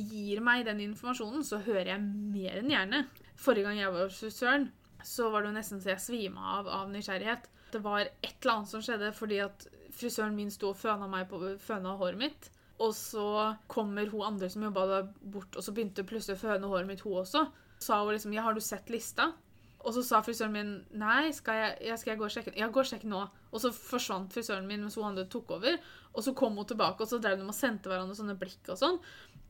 gir 0.00 0.40
meg 0.44 0.64
den 0.68 0.80
informasjonen, 0.84 1.44
så 1.44 1.60
hører 1.64 1.94
jeg 1.94 2.04
mer 2.04 2.60
enn 2.60 2.72
gjerne. 2.72 3.02
Forrige 3.40 3.68
gang 3.68 3.80
jeg 3.82 3.92
var 3.92 4.06
hos 4.06 4.20
frisøren, 4.22 4.70
så 5.06 5.30
var 5.30 5.42
det 5.42 5.50
jo 5.50 5.56
nesten 5.58 5.82
så 5.82 5.92
jeg 5.94 6.04
svima 6.04 6.56
av 6.58 6.68
av 6.68 6.88
nysgjerrighet. 6.92 7.50
Det 7.70 7.82
var 7.84 8.00
et 8.06 8.32
eller 8.40 8.54
annet 8.54 8.72
som 8.72 8.82
skjedde 8.84 9.12
fordi 9.16 9.42
at 9.44 9.66
frisøren 9.94 10.36
min 10.36 10.50
sto 10.50 10.72
og 10.72 10.80
føna 10.80 11.08
meg 11.10 11.28
på 11.30 11.40
føna 11.62 11.96
håret 12.00 12.18
mitt. 12.20 12.50
Og 12.80 12.94
så 12.96 13.56
kommer 13.68 14.08
hun 14.08 14.24
andre 14.24 14.48
som 14.50 14.64
jobba 14.64 14.86
der, 14.88 15.08
bort, 15.20 15.56
og 15.56 15.64
så 15.64 15.74
begynte 15.76 16.06
plutselig 16.08 16.38
å 16.38 16.44
føne 16.46 16.70
håret 16.70 16.88
mitt, 16.88 17.02
hun 17.04 17.20
også. 17.20 17.44
Sa 17.80 18.00
hun 18.04 18.14
liksom 18.14 18.32
'Ja, 18.32 18.42
har 18.42 18.54
du 18.54 18.60
sett 18.60 18.88
lista?' 18.88 19.32
Og 19.80 19.94
så 19.96 20.02
sa 20.04 20.20
frisøren 20.20 20.52
min 20.52 20.72
'Nei, 20.92 21.30
skal 21.32 21.56
jeg, 21.56 21.76
jeg, 21.88 21.98
skal 21.98 22.10
jeg 22.10 22.18
gå 22.18 22.24
og 22.26 22.34
sjekke?' 22.34 22.56
'Ja, 22.56 22.68
gå 22.68 22.80
og 22.82 22.86
sjekk 22.86 23.04
nå.' 23.08 23.28
Og 23.50 23.60
så 23.60 23.72
forsvant 23.72 24.32
frisøren 24.32 24.66
min 24.68 24.82
mens 24.84 24.94
hun 24.94 25.08
andre 25.08 25.24
tok 25.24 25.50
over. 25.56 25.78
Og 26.12 26.24
så 26.24 26.34
kom 26.34 26.56
hun 26.56 26.66
tilbake, 26.66 27.00
og 27.00 27.08
så 27.08 27.18
drev 27.18 27.38
de 27.38 27.46
og 27.46 27.54
sendte 27.54 27.88
hverandre 27.88 28.14
sånne 28.18 28.36
blikk 28.38 28.68
og 28.68 28.78
sånn. 28.78 28.98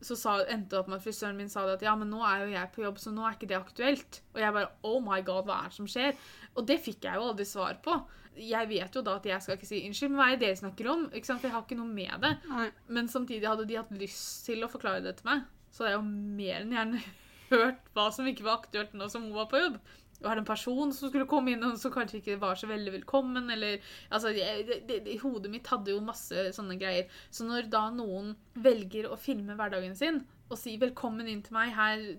Så 0.01 0.15
sa, 0.17 0.39
endte 0.49 0.73
det 0.73 0.79
opp 0.79 0.87
med 0.89 0.97
at 0.97 1.03
frisøren 1.05 1.37
min 1.37 1.49
sa 1.49 1.65
det 1.65 1.77
at 1.77 1.85
ja, 1.85 1.93
men 1.95 2.09
nå 2.09 2.23
er 2.25 2.45
jo 2.45 2.55
jeg 2.55 2.71
på 2.73 2.81
jobb, 2.85 2.97
så 2.97 3.11
nå 3.13 3.25
er 3.27 3.35
ikke 3.35 3.51
det 3.51 3.59
aktuelt. 3.59 4.21
Og 4.33 4.41
jeg 4.41 4.55
bare 4.55 4.71
oh 4.87 4.99
my 5.03 5.21
god, 5.21 5.45
hva 5.45 5.59
er 5.61 5.69
det 5.69 5.77
som 5.77 5.89
skjer? 5.89 6.17
Og 6.55 6.65
det 6.67 6.79
fikk 6.81 7.05
jeg 7.05 7.19
jo 7.19 7.29
aldri 7.29 7.45
svar 7.45 7.77
på. 7.83 7.99
Jeg 8.41 8.69
vet 8.69 8.95
jo 8.95 9.03
da 9.03 9.17
at 9.19 9.25
jeg 9.27 9.43
skal 9.43 9.57
ikke 9.57 9.67
si 9.67 9.83
unnskyld, 9.85 10.13
men 10.13 10.21
hva 10.21 10.29
er 10.31 10.37
det 10.37 10.47
dere 10.47 10.61
snakker 10.61 10.87
om? 10.93 11.07
Ikke 11.11 11.27
sant? 11.27 11.41
For 11.41 11.49
jeg 11.49 11.57
har 11.57 11.65
ikke 11.67 11.77
noe 11.81 11.91
med 11.91 12.23
det. 12.23 12.35
Nei. 12.49 12.67
Men 12.87 13.11
samtidig 13.11 13.49
hadde 13.49 13.67
de 13.69 13.77
hatt 13.77 13.91
lyst 13.91 14.45
til 14.47 14.63
å 14.63 14.71
forklare 14.71 15.03
det 15.03 15.17
til 15.19 15.27
meg. 15.27 15.43
Så 15.71 15.83
hadde 15.83 15.93
jeg 15.93 15.99
jo 15.99 16.37
mer 16.39 16.61
enn 16.63 16.77
gjerne 16.77 17.01
hørt 17.51 17.91
hva 17.97 18.07
som 18.15 18.29
ikke 18.31 18.47
var 18.47 18.61
aktuelt 18.61 18.95
nå 18.95 19.09
som 19.11 19.27
hun 19.27 19.35
var 19.35 19.51
på 19.51 19.59
jobb. 19.59 19.81
Og 20.21 20.29
det 20.29 20.37
en 20.37 20.45
person 20.45 20.91
som 20.93 21.09
skulle 21.09 21.25
komme 21.27 21.51
inn, 21.51 21.63
og 21.63 21.77
som 21.81 21.91
kanskje 21.91 22.19
ikke 22.21 22.39
var 22.39 22.55
så 22.55 22.67
veldig 22.69 22.91
velkommen, 22.99 23.49
eller 23.51 23.79
Altså, 24.11 24.29
jeg- 24.35 24.65
det, 24.67 25.03
det, 25.05 25.19
hodet 25.21 25.49
mitt 25.51 25.67
hadde 25.67 25.91
jo 25.91 25.99
masse 25.99 26.35
sånne 26.53 26.77
greier. 26.79 27.07
Så 27.31 27.43
når 27.45 27.69
da 27.69 27.89
noen 27.89 28.35
velger 28.55 29.09
å 29.09 29.17
filme 29.17 29.55
hverdagen 29.55 29.95
sin 29.95 30.25
og 30.51 30.57
si 30.57 30.77
'velkommen 30.77 31.27
inn 31.27 31.41
til 31.41 31.53
meg', 31.53 31.73
her 31.73 32.17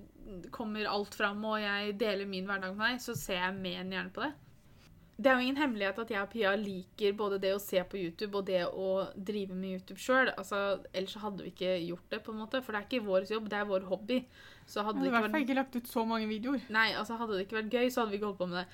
kommer 0.50 0.86
alt 0.86 1.14
fram, 1.14 1.44
og 1.44 1.60
jeg 1.60 1.98
deler 1.98 2.26
min 2.26 2.46
hverdag 2.46 2.74
med 2.76 2.92
deg, 2.92 3.00
så 3.00 3.14
ser 3.16 3.34
jeg 3.34 3.54
mer 3.54 3.80
enn 3.80 3.90
gjerne 3.92 4.12
på 4.12 4.22
det. 4.22 4.32
Det 5.16 5.28
er 5.28 5.36
jo 5.36 5.44
ingen 5.44 5.60
hemmelighet 5.60 5.98
at 6.00 6.10
jeg 6.10 6.24
og 6.24 6.30
Pia 6.32 6.52
liker 6.56 7.12
både 7.18 7.38
det 7.42 7.52
å 7.54 7.60
se 7.60 7.82
på 7.84 7.98
YouTube 8.00 8.40
og 8.40 8.46
det 8.48 8.62
å 8.66 8.88
drive 9.14 9.54
med 9.54 9.76
YouTube 9.76 10.00
sjøl. 10.00 10.32
Altså, 10.40 10.80
ellers 10.90 11.18
hadde 11.20 11.44
vi 11.44 11.52
ikke 11.52 11.74
gjort 11.84 12.06
det, 12.14 12.22
på 12.24 12.32
en 12.32 12.40
måte. 12.40 12.62
For 12.64 12.72
det 12.72 12.80
er 12.80 12.88
ikke 12.88 13.06
vår 13.06 13.28
jobb, 13.30 13.50
det 13.52 13.58
er 13.60 13.68
vår 13.68 13.86
hobby. 13.90 14.22
Så 14.64 14.80
hadde 14.80 15.02
hadde 15.02 15.04
det 15.04 15.10
i 15.10 15.14
hvert 15.14 15.26
fall 15.26 15.36
vært 15.36 15.46
ikke 15.46 15.58
lagt 15.60 15.76
ut 15.76 15.92
så 15.92 16.04
mange 16.08 16.30
videoer. 16.30 16.64
Nei, 16.72 16.88
altså 16.98 17.18
hadde 17.20 17.36
det 17.36 17.46
ikke 17.46 17.60
vært 17.60 17.76
gøy, 17.76 17.92
så 17.92 18.02
hadde 18.02 18.14
vi 18.14 18.20
ikke 18.20 18.30
holdt 18.30 18.40
på 18.40 18.50
med 18.50 18.62
det. 18.62 18.66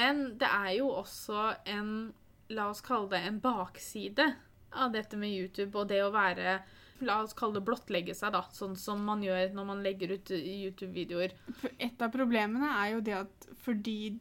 Men 0.00 0.24
det 0.40 0.50
er 0.50 0.70
jo 0.80 0.90
også 1.02 1.48
en 1.76 1.94
La 2.52 2.66
oss 2.68 2.82
kalle 2.84 3.08
det 3.08 3.22
en 3.24 3.38
bakside 3.40 4.26
av 4.76 4.90
dette 4.92 5.16
med 5.16 5.32
YouTube 5.32 5.78
og 5.80 5.88
det 5.88 6.02
å 6.04 6.10
være 6.12 6.58
La 7.04 7.16
oss 7.24 7.32
kalle 7.36 7.56
det 7.56 7.64
blottlegge 7.66 8.14
seg, 8.16 8.34
da. 8.34 8.44
Sånn 8.52 8.76
som 8.78 9.00
man 9.04 9.22
gjør 9.24 9.54
når 9.56 9.66
man 9.70 9.80
legger 9.84 10.12
ut 10.14 10.30
YouTube-videoer. 10.34 11.34
Et 11.78 12.04
av 12.04 12.12
problemene 12.12 12.68
er 12.82 12.94
jo 12.94 13.02
det 13.04 13.16
at 13.22 13.48
fordi 13.64 14.14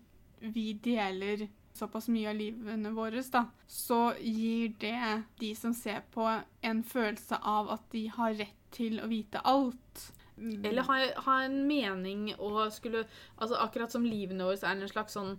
vi 0.43 0.73
deler 0.73 1.47
såpass 1.73 2.07
mye 2.12 2.29
av 2.29 2.38
livene 2.38 2.91
våre, 2.93 3.23
da, 3.31 3.45
så 3.67 4.13
gir 4.19 4.73
det 4.79 5.23
de 5.39 5.53
som 5.57 5.73
ser 5.73 6.03
på, 6.13 6.27
en 6.62 6.83
følelse 6.83 7.39
av 7.41 7.71
at 7.73 7.88
de 7.91 8.07
har 8.13 8.35
rett 8.38 8.59
til 8.73 9.00
å 9.01 9.09
vite 9.09 9.41
alt. 9.47 10.03
Eller 10.38 10.85
ha, 10.88 11.00
ha 11.27 11.39
en 11.45 11.59
mening 11.69 12.31
og 12.39 12.71
skulle 12.73 13.03
Altså 13.38 13.59
akkurat 13.62 13.91
som 13.93 14.05
livene 14.05 14.47
våre 14.47 14.63
er 14.65 14.73
en 14.73 14.89
slags 14.89 15.13
sånn 15.13 15.35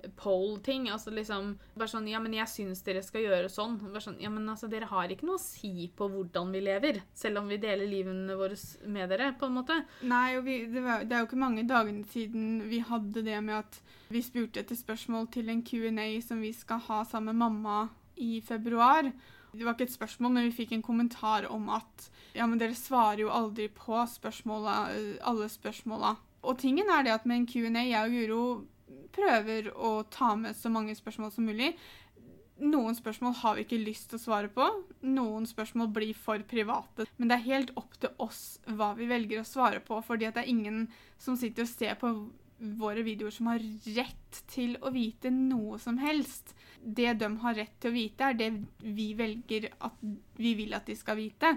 stemmepole-ting. 0.00 0.90
Altså 0.90 1.10
liksom 1.10 1.58
Bare 1.74 1.88
sånn 1.88 2.08
Ja, 2.08 2.20
men 2.20 2.34
jeg 2.34 2.48
syns 2.48 2.82
dere 2.82 3.02
skal 3.02 3.22
gjøre 3.22 3.48
sånn. 3.48 3.78
Bare 3.80 4.00
sånn 4.00 4.20
Ja, 4.20 4.30
men 4.30 4.48
altså, 4.48 4.68
dere 4.68 4.86
har 4.86 5.08
ikke 5.08 5.26
noe 5.26 5.38
å 5.38 5.42
si 5.42 5.90
på 5.96 6.08
hvordan 6.08 6.52
vi 6.52 6.60
lever. 6.60 7.02
Selv 7.14 7.40
om 7.40 7.48
vi 7.48 7.58
deler 7.58 7.86
livene 7.86 8.36
våre 8.36 8.56
med 8.86 9.10
dere, 9.10 9.32
på 9.38 9.46
en 9.46 9.58
måte. 9.60 9.84
Nei, 10.02 10.36
og 10.38 10.44
vi, 10.44 10.64
det, 10.66 10.82
var, 10.84 11.04
det 11.04 11.16
er 11.16 11.24
jo 11.24 11.30
ikke 11.30 11.40
mange 11.44 11.66
dagene 11.68 12.04
siden 12.10 12.68
vi 12.70 12.80
hadde 12.80 13.22
det 13.22 13.40
med 13.42 13.60
at 13.60 13.80
vi 14.10 14.22
spurte 14.22 14.60
etter 14.60 14.78
spørsmål 14.78 15.28
til 15.30 15.50
en 15.50 15.62
Q&A 15.62 16.08
som 16.24 16.40
vi 16.42 16.52
skal 16.52 16.80
ha 16.88 17.04
sammen 17.04 17.36
med 17.36 17.44
mamma 17.44 17.82
i 18.20 18.40
februar. 18.42 19.12
Det 19.52 19.66
var 19.66 19.74
ikke 19.74 19.88
et 19.88 19.94
spørsmål, 19.94 20.32
men 20.34 20.48
vi 20.48 20.54
fikk 20.60 20.72
en 20.76 20.82
kommentar 20.82 21.48
om 21.50 21.68
at 21.74 22.10
ja, 22.36 22.46
men 22.46 22.58
dere 22.58 22.76
svarer 22.78 23.24
jo 23.24 23.32
aldri 23.34 23.66
på 23.74 23.98
spørsmålet, 24.06 25.22
alle 25.26 25.48
spørsmåla. 25.50 26.14
Og 26.46 26.58
tingen 26.60 26.88
er 26.88 27.04
det 27.04 27.12
at 27.12 27.26
med 27.28 27.42
en 27.42 27.48
Q&A, 27.50 27.82
jeg 27.84 28.00
og 28.00 28.14
Guro 28.14 28.44
prøver 29.14 29.70
å 29.74 30.00
ta 30.10 30.34
med 30.38 30.56
så 30.56 30.72
mange 30.72 30.94
spørsmål 30.98 31.32
som 31.34 31.48
mulig. 31.48 31.72
Noen 32.60 32.96
spørsmål 32.96 33.34
har 33.40 33.56
vi 33.56 33.64
ikke 33.64 33.80
lyst 33.80 34.10
til 34.10 34.18
å 34.18 34.24
svare 34.24 34.50
på. 34.52 34.66
Noen 35.08 35.46
spørsmål 35.48 35.88
blir 35.96 36.12
for 36.18 36.42
private. 36.48 37.06
Men 37.16 37.30
det 37.30 37.38
er 37.38 37.48
helt 37.48 37.72
opp 37.80 37.96
til 38.02 38.12
oss 38.20 38.60
hva 38.68 38.92
vi 38.98 39.08
velger 39.08 39.40
å 39.40 39.48
svare 39.48 39.80
på, 39.84 40.02
fordi 40.04 40.28
det 40.28 40.44
er 40.44 40.52
ingen 40.52 40.84
som 41.18 41.38
sitter 41.40 41.64
og 41.64 41.72
ser 41.72 41.96
på 42.00 42.12
våre 42.60 43.00
videoer 43.00 43.32
som 43.32 43.48
har 43.48 43.62
rett 43.96 44.42
til 44.52 44.74
å 44.84 44.92
vite 44.92 45.32
noe 45.32 45.78
som 45.80 45.96
helst. 46.02 46.52
Det 46.80 47.14
de 47.20 47.30
har 47.42 47.56
rett 47.56 47.72
til 47.80 47.90
å 47.90 47.96
vite, 47.96 48.28
er 48.28 48.36
det 48.36 48.50
vi 48.84 49.14
velger 49.16 49.70
at 49.80 49.96
vi 50.36 50.52
vil 50.58 50.76
at 50.76 50.84
de 50.88 50.96
skal 50.96 51.16
vite. 51.16 51.54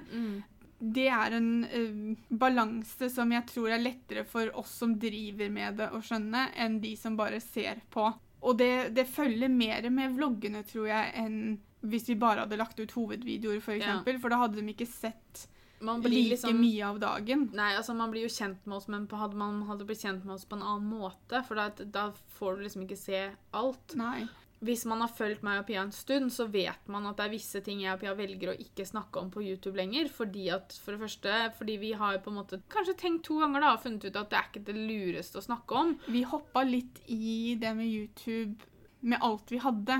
Det 0.79 1.07
er 1.07 1.35
en 1.37 1.49
uh, 1.63 2.15
balanse 2.29 3.09
som 3.13 3.31
jeg 3.31 3.45
tror 3.47 3.69
er 3.71 3.79
lettere 3.83 4.25
for 4.27 4.49
oss 4.59 4.71
som 4.83 4.95
driver 4.99 5.49
med 5.53 5.77
det 5.79 5.89
å 5.95 6.01
skjønne, 6.03 6.49
enn 6.59 6.79
de 6.83 6.95
som 6.99 7.15
bare 7.19 7.39
ser 7.43 7.81
på. 7.93 8.09
Og 8.43 8.57
det, 8.59 8.89
det 8.95 9.05
følger 9.07 9.47
mer 9.49 9.85
med 9.89 10.17
vloggene, 10.17 10.63
tror 10.67 10.87
jeg, 10.89 11.13
enn 11.15 11.37
hvis 11.83 12.09
vi 12.09 12.15
bare 12.19 12.43
hadde 12.45 12.57
lagt 12.59 12.79
ut 12.79 12.91
hovedvideoer, 12.95 13.57
f.eks. 13.59 13.65
For, 13.65 13.73
Ja. 13.75 13.81
eksempel, 13.85 14.19
for 14.19 14.29
da 14.31 14.37
hadde 14.43 14.59
de 14.61 14.71
ikke 14.73 14.87
sett 14.87 15.47
Man 15.83 15.99
blir 16.03 16.13
like 16.15 16.35
liksom 16.37 16.59
mye 16.59 16.83
av 16.87 16.99
dagen. 16.99 17.49
Nei, 17.53 17.73
altså 17.75 17.95
man 17.95 18.11
blir 18.11 18.23
jo 18.23 18.31
kjent 18.31 18.65
med 18.65 18.77
oss, 18.77 18.87
men 18.87 19.07
på- 19.07 19.19
hadde 19.19 19.35
man 19.35 19.63
hadde 19.67 19.83
blitt 19.87 19.99
kjent 20.03 20.23
med 20.23 20.35
oss 20.35 20.45
på 20.47 20.55
en 20.55 20.63
annen 20.63 20.87
måte, 20.87 21.41
for 21.47 21.55
da, 21.59 21.69
da 21.83 22.05
får 22.37 22.55
du 22.57 22.63
liksom 22.63 22.85
ikke 22.85 22.97
se 22.99 23.19
alt. 23.51 23.95
Nei. 23.99 24.27
Hvis 24.63 24.85
man 24.87 25.01
har 25.03 25.11
fulgt 25.11 25.43
meg 25.43 25.59
og 25.59 25.65
Pia 25.67 25.81
en 25.83 25.91
stund, 25.91 26.31
så 26.31 26.45
vet 26.47 26.87
man 26.87 27.05
at 27.09 27.17
det 27.19 27.25
er 27.25 27.33
visse 27.33 27.59
ting 27.65 27.81
jeg 27.83 27.93
og 27.93 27.99
Pia 28.03 28.13
velger 28.15 28.53
å 28.53 28.57
ikke 28.63 28.85
snakke 28.87 29.19
om 29.19 29.29
på 29.33 29.43
YouTube 29.43 29.75
lenger. 29.75 30.07
Fordi 30.13 30.45
at, 30.55 30.71
for 30.83 30.95
det 30.95 31.01
første, 31.03 31.37
fordi 31.57 31.77
vi 31.81 31.91
har 31.99 32.19
på 32.23 32.31
en 32.31 32.37
måte 32.39 32.61
kanskje 32.71 32.95
tenkt 33.01 33.25
to 33.27 33.39
ganger 33.41 33.59
da, 33.65 33.73
og 33.75 33.81
funnet 33.83 34.05
ut 34.07 34.19
at 34.21 34.29
det 34.31 34.39
er 34.39 34.47
ikke 34.51 34.65
det 34.69 34.77
lureste 34.79 35.41
å 35.41 35.45
snakke 35.47 35.79
om. 35.81 35.95
Vi 36.07 36.23
hoppa 36.31 36.63
litt 36.67 37.01
i 37.11 37.55
det 37.59 37.73
med 37.75 37.91
YouTube 37.91 38.69
med 39.03 39.19
alt 39.19 39.51
vi 39.51 39.57
hadde. 39.59 39.97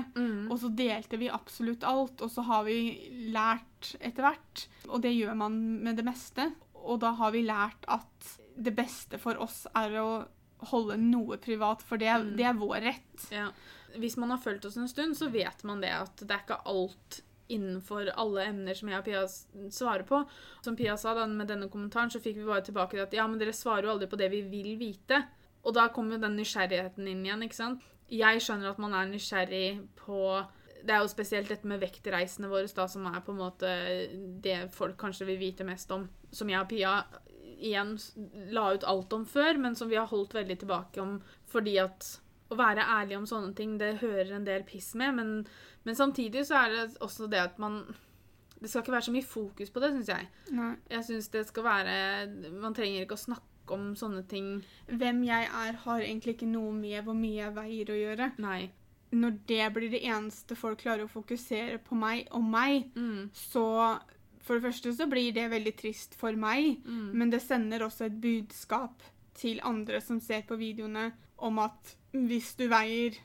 Og 0.48 0.56
så 0.62 0.70
delte 0.72 1.18
vi 1.20 1.28
absolutt 1.28 1.84
alt, 1.84 2.22
og 2.24 2.30
så 2.32 2.40
har 2.48 2.64
vi 2.64 2.78
lært 3.34 3.90
etter 4.00 4.24
hvert. 4.24 4.62
Og 4.88 5.02
det 5.04 5.12
gjør 5.12 5.36
man 5.36 5.58
med 5.84 6.00
det 6.00 6.06
meste. 6.08 6.46
Og 6.84 7.02
da 7.04 7.10
har 7.18 7.34
vi 7.36 7.42
lært 7.44 7.84
at 7.92 8.30
det 8.56 8.72
beste 8.76 9.18
for 9.20 9.36
oss 9.44 9.66
er 9.76 9.98
å 10.00 10.08
holde 10.70 10.96
noe 10.96 11.36
privat, 11.36 11.82
for 11.84 12.00
det, 12.00 12.08
Mm. 12.08 12.36
det 12.38 12.44
er 12.48 12.54
vår 12.56 12.80
rett. 12.80 13.24
Ja. 13.34 13.50
Hvis 14.00 14.16
man 14.20 14.32
har 14.34 14.42
fulgt 14.42 14.64
oss 14.68 14.76
en 14.80 14.90
stund, 14.90 15.16
så 15.18 15.28
vet 15.32 15.62
man 15.64 15.82
det 15.84 15.92
at 15.94 16.22
det 16.24 16.32
er 16.32 16.42
ikke 16.44 16.62
alt 16.70 17.20
innenfor 17.52 18.08
alle 18.16 18.46
emner 18.48 18.76
som 18.76 18.88
jeg 18.88 19.00
og 19.00 19.06
Pia 19.06 19.22
svarer 19.72 20.04
på. 20.08 20.22
Som 20.64 20.76
Pia 20.78 20.96
sa 21.00 21.14
da, 21.16 21.26
med 21.28 21.50
denne 21.50 21.68
kommentaren, 21.72 22.12
så 22.12 22.22
fikk 22.22 22.38
vi 22.40 22.48
bare 22.48 22.64
tilbake 22.64 22.96
til 22.96 23.04
at 23.04 23.16
ja, 23.16 23.26
men 23.28 23.40
dere 23.40 23.54
svarer 23.56 23.88
jo 23.88 23.94
aldri 23.94 24.08
på 24.10 24.20
det 24.20 24.30
vi 24.32 24.42
vil 24.48 24.74
vite. 24.80 25.20
Og 25.64 25.76
da 25.76 25.88
kommer 25.92 26.16
jo 26.16 26.24
den 26.24 26.38
nysgjerrigheten 26.40 27.08
inn 27.08 27.24
igjen, 27.24 27.44
ikke 27.46 27.60
sant. 27.60 27.84
Jeg 28.12 28.42
skjønner 28.44 28.72
at 28.72 28.80
man 28.82 28.92
er 28.96 29.08
nysgjerrig 29.08 29.68
på 29.96 30.18
Det 30.84 30.92
er 30.92 31.00
jo 31.00 31.08
spesielt 31.08 31.48
dette 31.48 31.64
med 31.64 31.80
vektreisene 31.80 32.50
våre, 32.52 32.68
da, 32.76 32.84
som 32.88 33.06
er 33.08 33.22
på 33.24 33.32
en 33.32 33.40
måte 33.40 33.70
det 34.44 34.66
folk 34.74 34.98
kanskje 35.00 35.30
vil 35.30 35.40
vite 35.40 35.64
mest 35.64 35.88
om. 35.96 36.04
Som 36.28 36.50
jeg 36.52 36.60
og 36.60 36.68
Pia 36.68 36.98
igjen 37.54 37.94
la 38.52 38.66
ut 38.74 38.84
alt 38.84 39.14
om 39.16 39.24
før, 39.24 39.56
men 39.56 39.76
som 39.78 39.88
vi 39.88 39.96
har 39.96 40.10
holdt 40.10 40.36
veldig 40.36 40.58
tilbake 40.60 41.00
om 41.00 41.16
fordi 41.48 41.78
at 41.80 42.10
å 42.50 42.56
være 42.58 42.84
ærlig 43.00 43.16
om 43.16 43.26
sånne 43.26 43.54
ting, 43.56 43.78
det 43.78 43.98
hører 44.02 44.32
en 44.36 44.44
del 44.44 44.62
piss 44.68 44.94
med, 44.94 45.14
men, 45.16 45.46
men 45.84 45.94
samtidig 45.96 46.44
så 46.46 46.54
er 46.64 46.74
det 46.74 46.98
også 47.00 47.28
det 47.30 47.40
at 47.40 47.58
man 47.58 47.84
Det 48.60 48.70
skal 48.70 48.82
ikke 48.82 48.92
være 48.94 49.04
så 49.08 49.12
mye 49.12 49.26
fokus 49.28 49.70
på 49.70 49.80
det, 49.82 49.90
syns 49.92 50.08
jeg. 50.08 50.28
Nei. 50.56 50.70
Jeg 50.88 51.04
syns 51.04 51.26
det 51.28 51.42
skal 51.48 51.64
være 51.66 52.52
Man 52.62 52.72
trenger 52.74 53.02
ikke 53.04 53.16
å 53.18 53.20
snakke 53.24 53.74
om 53.76 53.90
sånne 53.96 54.22
ting. 54.28 54.62
Hvem 54.88 55.22
jeg 55.26 55.48
er, 55.50 55.72
har 55.84 56.00
egentlig 56.00 56.34
ikke 56.36 56.48
noe 56.48 56.72
med 56.72 57.04
hvor 57.04 57.14
mye 57.18 57.42
jeg 57.42 57.54
veier 57.56 57.92
å 57.92 57.98
gjøre. 57.98 58.30
Nei. 58.38 58.70
Når 59.12 59.36
det 59.46 59.66
blir 59.74 59.90
det 59.92 60.00
eneste 60.04 60.56
folk 60.56 60.80
klarer 60.80 61.04
å 61.04 61.12
fokusere 61.12 61.78
på 61.84 61.94
meg 61.98 62.28
og 62.32 62.42
meg, 62.44 62.90
Mm. 62.96 63.28
så 63.32 64.00
for 64.44 64.58
det 64.58 64.64
første 64.70 64.92
så 64.96 65.06
blir 65.10 65.32
det 65.32 65.50
veldig 65.50 65.74
trist 65.76 66.14
for 66.14 66.32
meg, 66.32 66.78
Mm. 66.86 67.12
men 67.14 67.30
det 67.30 67.42
sender 67.42 67.80
også 67.84 68.06
et 68.06 68.20
budskap 68.20 69.02
til 69.34 69.60
andre 69.64 70.00
som 70.00 70.20
ser 70.20 70.42
på 70.42 70.56
videoene, 70.56 71.12
om 71.38 71.58
at 71.58 71.96
hvis 72.14 72.54
du 72.56 72.68
veier 72.70 73.16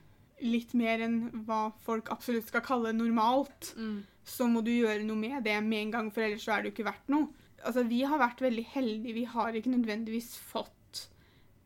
litt 0.42 0.74
mer 0.74 1.02
enn 1.06 1.20
hva 1.46 1.72
folk 1.86 2.10
absolutt 2.14 2.48
skal 2.48 2.62
kalle 2.66 2.94
normalt, 2.96 3.74
Mm. 3.78 4.04
så 4.26 4.48
må 4.50 4.64
du 4.64 4.72
gjøre 4.72 5.04
noe 5.06 5.16
med 5.20 5.44
det 5.44 5.62
med 5.64 5.82
en 5.88 5.92
gang, 5.92 6.12
for 6.12 6.22
ellers 6.26 6.44
så 6.46 6.54
er 6.58 6.64
det 6.64 6.72
jo 6.72 6.76
ikke 6.84 6.92
verdt 6.92 7.10
noe. 7.10 7.28
Altså, 7.66 7.84
vi 7.88 8.02
har 8.08 8.18
vært 8.22 8.40
veldig 8.40 8.66
heldige. 8.74 9.14
Vi 9.14 9.24
har 9.26 9.52
ikke 9.54 9.74
nødvendigvis 9.74 10.38
fått 10.38 11.10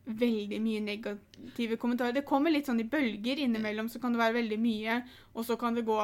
veldig 0.06 0.58
mye 0.60 0.80
negative 0.84 1.76
kommentarer. 1.80 2.12
Det 2.12 2.26
kommer 2.26 2.50
litt 2.50 2.66
sånn 2.66 2.80
i 2.80 2.88
bølger 2.88 3.38
innimellom, 3.40 3.88
så 3.88 4.00
kan 4.02 4.12
det 4.12 4.18
være 4.20 4.34
veldig 4.42 4.58
mye, 4.60 4.98
og 5.34 5.44
så 5.46 5.56
kan 5.58 5.74
det 5.74 5.86
gå 5.86 5.96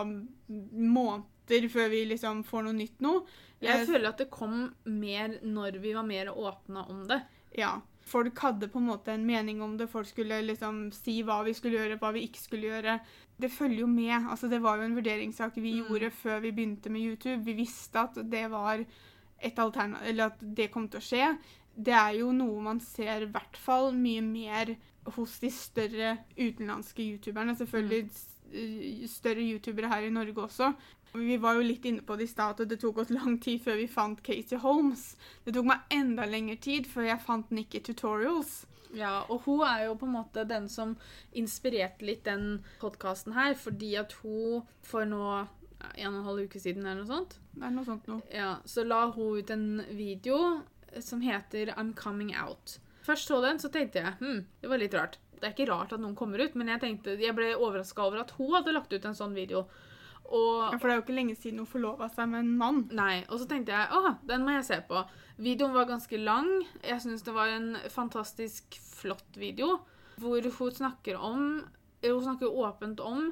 måneder 0.72 1.68
før 1.72 1.90
vi 1.92 2.04
liksom 2.06 2.44
får 2.46 2.64
noe 2.68 2.76
nytt 2.78 3.00
noe. 3.04 3.24
Jeg 3.60 3.80
Eh, 3.82 3.86
føler 3.86 4.08
at 4.08 4.18
det 4.18 4.30
kom 4.30 4.74
mer 4.86 5.38
når 5.42 5.80
vi 5.82 5.92
var 5.92 6.02
mer 6.06 6.26
åpne 6.32 6.88
om 6.88 7.06
det. 7.06 7.20
Ja. 7.58 7.80
Folk 8.10 8.38
hadde 8.42 8.68
på 8.72 8.80
en 8.80 8.88
måte 8.90 9.12
en 9.14 9.24
mening 9.26 9.60
om 9.62 9.76
det. 9.78 9.86
Folk 9.92 10.08
skulle 10.10 10.40
liksom 10.42 10.88
si 10.92 11.20
hva 11.22 11.40
vi 11.46 11.52
skulle 11.54 11.78
gjøre, 11.78 11.98
hva 12.00 12.10
vi 12.16 12.24
ikke 12.26 12.42
skulle 12.42 12.66
gjøre. 12.72 12.98
Det 13.40 13.50
følger 13.54 13.84
jo 13.84 13.86
med. 13.86 14.26
Altså, 14.30 14.48
det 14.50 14.58
var 14.62 14.76
jo 14.80 14.88
en 14.88 14.96
vurderingssak 14.98 15.56
vi 15.56 15.76
Mm. 15.78 15.86
gjorde 15.88 16.10
før 16.10 16.40
vi 16.42 16.50
begynte 16.52 16.90
med 16.90 17.00
YouTube. 17.06 17.44
Vi 17.44 17.52
visste 17.54 17.96
at 18.00 18.14
det 18.30 18.50
var 18.50 18.84
et 19.42 19.56
alternativ, 19.58 20.08
eller 20.08 20.24
at 20.26 20.38
det 20.56 20.70
kom 20.72 20.88
til 20.88 21.00
å 21.00 21.06
skje. 21.06 21.38
Det 21.80 21.94
er 21.94 22.18
jo 22.18 22.32
noe 22.32 22.60
man 22.60 22.80
ser 22.80 23.22
i 23.22 23.30
hvert 23.30 23.56
fall 23.56 23.92
mye 23.92 24.20
mer 24.20 24.76
hos 25.14 25.38
de 25.40 25.48
større 25.50 26.18
utenlandske 26.36 26.98
youtuberne. 27.00 27.54
Selvfølgelig 27.56 28.04
eh, 28.04 28.39
større 29.10 29.42
youtubere 29.44 29.88
her 29.92 30.06
i 30.06 30.10
Norge 30.14 30.42
også. 30.46 30.72
Vi 31.14 31.36
var 31.42 31.56
jo 31.58 31.64
litt 31.66 31.84
inne 31.90 32.04
på 32.06 32.14
det 32.16 32.28
i 32.28 32.30
stad 32.30 32.60
at 32.62 32.70
det 32.70 32.78
tok 32.80 32.98
oss 33.02 33.10
lang 33.10 33.38
tid 33.42 33.62
før 33.64 33.80
vi 33.80 33.86
fant 33.90 34.20
Casey 34.22 34.58
Holmes. 34.62 35.16
Det 35.44 35.54
tok 35.56 35.66
meg 35.66 35.86
enda 35.90 36.26
lengre 36.30 36.56
tid 36.62 36.86
før 36.86 37.08
jeg 37.08 37.24
fant 37.24 37.50
Nikki 37.50 37.80
Tutorials. 37.82 38.60
Ja, 38.94 39.20
og 39.30 39.44
hun 39.46 39.62
er 39.66 39.84
jo 39.86 39.94
på 39.98 40.06
en 40.06 40.14
måte 40.16 40.44
den 40.50 40.68
som 40.70 40.96
inspirerte 41.38 42.06
litt 42.06 42.24
den 42.26 42.60
podkasten 42.82 43.34
her, 43.36 43.54
fordi 43.54 43.94
at 44.00 44.14
hun 44.22 44.62
for 44.86 45.06
nå 45.06 45.24
en 45.96 46.10
og 46.12 46.18
en 46.20 46.26
halv 46.26 46.44
uke 46.50 46.60
siden 46.60 46.84
eller 46.84 47.02
noe 47.02 47.08
sånt, 47.08 47.38
Det 47.54 47.64
er 47.66 47.70
noe 47.74 47.86
sånt 47.86 48.06
noe. 48.10 48.20
ja, 48.34 48.56
så 48.66 48.82
la 48.84 49.06
hun 49.14 49.38
ut 49.38 49.50
en 49.50 49.82
video 49.96 50.62
som 51.00 51.22
heter 51.22 51.72
I'm 51.76 51.94
Coming 51.94 52.34
Out. 52.36 52.78
Først 53.02 53.26
så 53.30 53.40
den, 53.42 53.58
så 53.58 53.70
tenkte 53.72 54.02
jeg 54.02 54.14
hm, 54.20 54.44
det 54.60 54.68
var 54.70 54.78
litt 54.82 54.94
rart. 54.94 55.18
Det 55.40 55.48
er 55.48 55.54
ikke 55.54 55.70
rart 55.72 55.94
at 55.96 56.02
noen 56.02 56.16
kommer 56.18 56.42
ut, 56.42 56.56
men 56.58 56.68
jeg, 56.68 56.82
tenkte, 56.82 57.16
jeg 57.20 57.36
ble 57.36 57.54
overraska 57.56 58.04
over 58.04 58.22
at 58.22 58.34
hun 58.36 58.52
hadde 58.58 58.74
lagt 58.76 58.92
ut 58.92 59.06
en 59.08 59.16
sånn 59.16 59.36
video. 59.36 59.64
Og 60.30 60.70
Ja, 60.70 60.78
for 60.78 60.86
det 60.86 60.92
er 60.92 60.98
jo 61.00 61.04
ikke 61.06 61.16
lenge 61.16 61.36
siden 61.38 61.62
hun 61.62 61.70
forlova 61.70 62.06
seg 62.12 62.28
med 62.30 62.44
en 62.44 62.52
mann. 62.60 62.82
Nei, 62.94 63.24
og 63.26 63.40
så 63.40 63.48
tenkte 63.50 63.74
jeg 63.74 63.90
åh, 63.96 64.12
den 64.28 64.44
må 64.46 64.54
jeg 64.54 64.66
se 64.68 64.78
på. 64.86 65.02
Videoen 65.42 65.74
var 65.74 65.88
ganske 65.88 66.20
lang. 66.20 66.50
Jeg 66.86 67.02
syns 67.02 67.24
det 67.26 67.34
var 67.34 67.50
en 67.50 67.72
fantastisk 67.90 68.76
flott 69.00 69.40
video. 69.40 69.80
Hvor 70.20 70.44
hun 70.44 70.74
snakker 70.76 71.16
om 71.16 71.64
Hun 72.00 72.22
snakker 72.24 72.48
åpent 72.48 73.00
om 73.04 73.26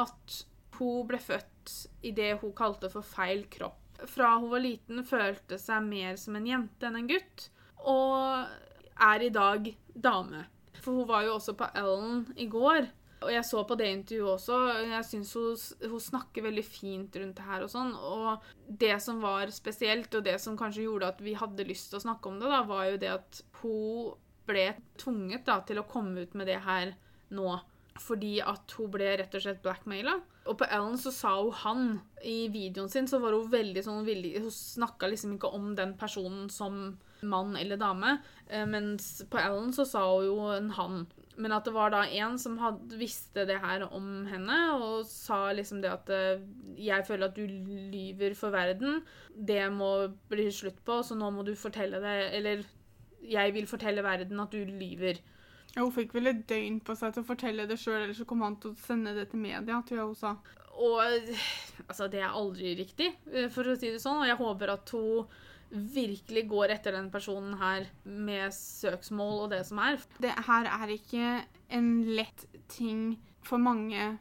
at 0.00 0.36
hun 0.78 1.02
ble 1.06 1.18
født 1.20 1.72
i 2.08 2.12
det 2.16 2.38
hun 2.40 2.54
kalte 2.56 2.88
for 2.88 3.04
feil 3.04 3.44
kropp. 3.52 3.98
Fra 4.08 4.30
hun 4.38 4.48
var 4.48 4.62
liten 4.64 5.04
følte 5.04 5.58
seg 5.60 5.84
mer 5.84 6.16
som 6.16 6.38
en 6.38 6.48
jente 6.48 6.88
enn 6.88 6.96
en 7.02 7.10
gutt. 7.10 7.50
Og 7.84 8.48
er 8.96 9.26
i 9.26 9.28
dag 9.34 9.68
dame. 9.92 10.46
For 10.82 11.00
hun 11.00 11.08
var 11.08 11.24
jo 11.26 11.36
også 11.38 11.54
på 11.58 11.68
Ellen 11.78 12.24
i 12.36 12.46
går. 12.50 12.88
Og 13.24 13.30
jeg 13.32 13.46
så 13.48 13.62
på 13.64 13.76
det 13.80 13.88
intervjuet 13.88 14.32
også. 14.34 14.56
og 14.58 14.90
Jeg 14.90 15.06
syns 15.08 15.32
hun, 15.38 15.92
hun 15.92 16.02
snakker 16.02 16.44
veldig 16.44 16.64
fint 16.66 17.16
rundt 17.20 17.38
det 17.38 17.46
her 17.46 17.64
og 17.64 17.72
sånn. 17.72 17.94
Og 17.96 18.44
det 18.68 18.96
som 19.02 19.22
var 19.24 19.52
spesielt, 19.54 20.12
og 20.14 20.26
det 20.26 20.36
som 20.42 20.58
kanskje 20.60 20.84
gjorde 20.86 21.14
at 21.14 21.22
vi 21.24 21.36
hadde 21.38 21.68
lyst 21.68 21.92
til 21.92 22.00
å 22.00 22.04
snakke 22.04 22.30
om 22.30 22.40
det, 22.42 22.50
da, 22.52 22.60
var 22.68 22.90
jo 22.90 23.00
det 23.00 23.12
at 23.14 23.40
hun 23.62 24.12
ble 24.44 24.66
tvunget 25.00 25.46
da, 25.46 25.62
til 25.64 25.80
å 25.80 25.88
komme 25.88 26.26
ut 26.26 26.36
med 26.36 26.50
det 26.50 26.60
her 26.66 26.92
nå. 27.34 27.56
Fordi 28.02 28.36
at 28.42 28.74
hun 28.76 28.90
ble 28.92 29.14
rett 29.20 29.34
og 29.38 29.44
slett 29.44 29.62
blackmaila. 29.64 30.18
Og 30.50 30.58
på 30.60 30.68
Ellen 30.68 30.98
så 31.00 31.12
sa 31.14 31.36
hun 31.38 31.54
han. 31.62 31.86
I 32.20 32.50
videoen 32.52 32.90
sin 32.92 33.08
så 33.08 33.20
var 33.22 33.36
hun 33.36 33.50
veldig 33.52 33.82
sånn 33.84 34.06
villig 34.06 34.38
Hun 34.40 34.52
snakka 34.52 35.10
liksom 35.12 35.34
ikke 35.36 35.50
om 35.52 35.74
den 35.76 35.92
personen 36.00 36.46
som 36.52 36.96
mann 37.28 37.56
eller 37.56 37.76
dame. 37.80 38.18
eh, 38.48 38.64
Mens 38.66 39.22
på 39.30 39.38
Ellen 39.40 39.72
så 39.72 39.84
sa 39.88 40.04
hun 40.12 40.26
jo 40.26 40.38
en 40.54 40.70
han. 40.76 41.06
Men 41.36 41.50
at 41.56 41.66
det 41.66 41.72
var 41.74 41.90
da 41.90 42.04
en 42.06 42.36
som 42.38 42.58
hadde, 42.62 42.94
visste 43.00 43.42
det 43.48 43.56
her 43.58 43.82
om 43.88 44.24
henne, 44.30 44.58
og 44.78 45.02
sa 45.08 45.48
liksom 45.52 45.80
det 45.82 45.90
at 45.90 46.10
eh, 46.14 46.44
Jeg 46.78 47.06
føler 47.08 47.26
at 47.26 47.34
du 47.34 47.46
lyver 47.46 48.34
for 48.38 48.54
verden. 48.54 49.02
Det 49.34 49.64
må 49.72 50.08
bli 50.30 50.46
slutt 50.54 50.78
på, 50.86 51.00
så 51.02 51.16
nå 51.18 51.30
må 51.34 51.42
du 51.42 51.54
fortelle 51.58 52.00
det 52.02 52.16
Eller 52.38 52.64
jeg 53.24 53.54
vil 53.54 53.66
fortelle 53.66 54.02
verden 54.04 54.40
at 54.40 54.52
du 54.52 54.64
lyver. 54.68 55.18
Ja, 55.74 55.82
hun 55.82 55.90
fikk 55.96 56.12
vel 56.14 56.28
et 56.30 56.44
døgn 56.46 56.76
på 56.84 56.94
seg 56.94 57.14
til 57.16 57.24
å 57.24 57.26
fortelle 57.26 57.64
det 57.66 57.78
sjøl, 57.80 58.02
eller 58.04 58.14
så 58.14 58.26
kom 58.28 58.44
han 58.44 58.58
til 58.62 58.70
å 58.74 58.78
sende 58.78 59.14
det 59.16 59.30
til 59.32 59.40
media, 59.42 59.80
tror 59.82 59.96
jeg 59.98 60.06
hun 60.06 60.18
sa. 60.20 60.34
Og 60.74 61.00
altså, 61.88 62.06
det 62.10 62.20
er 62.20 62.36
aldri 62.36 62.74
riktig, 62.78 63.08
eh, 63.32 63.48
for 63.50 63.66
å 63.66 63.74
si 63.78 63.90
det 63.90 64.02
sånn. 64.02 64.20
Og 64.22 64.28
jeg 64.28 64.38
håper 64.38 64.72
at 64.76 64.92
hun 64.94 65.26
virkelig 65.70 66.44
går 66.50 66.74
etter 66.76 66.94
den 66.96 67.10
personen 67.12 67.56
her 67.60 67.88
med 68.04 68.54
søksmål 68.54 69.46
og 69.46 69.50
det 69.54 69.62
som 69.68 69.80
er. 69.82 69.98
Det 70.22 70.32
her 70.48 70.68
er 70.70 70.92
ikke 70.94 71.30
en 71.74 71.90
lett 72.14 72.46
ting 72.70 73.16
for 73.44 73.60
mange 73.60 74.14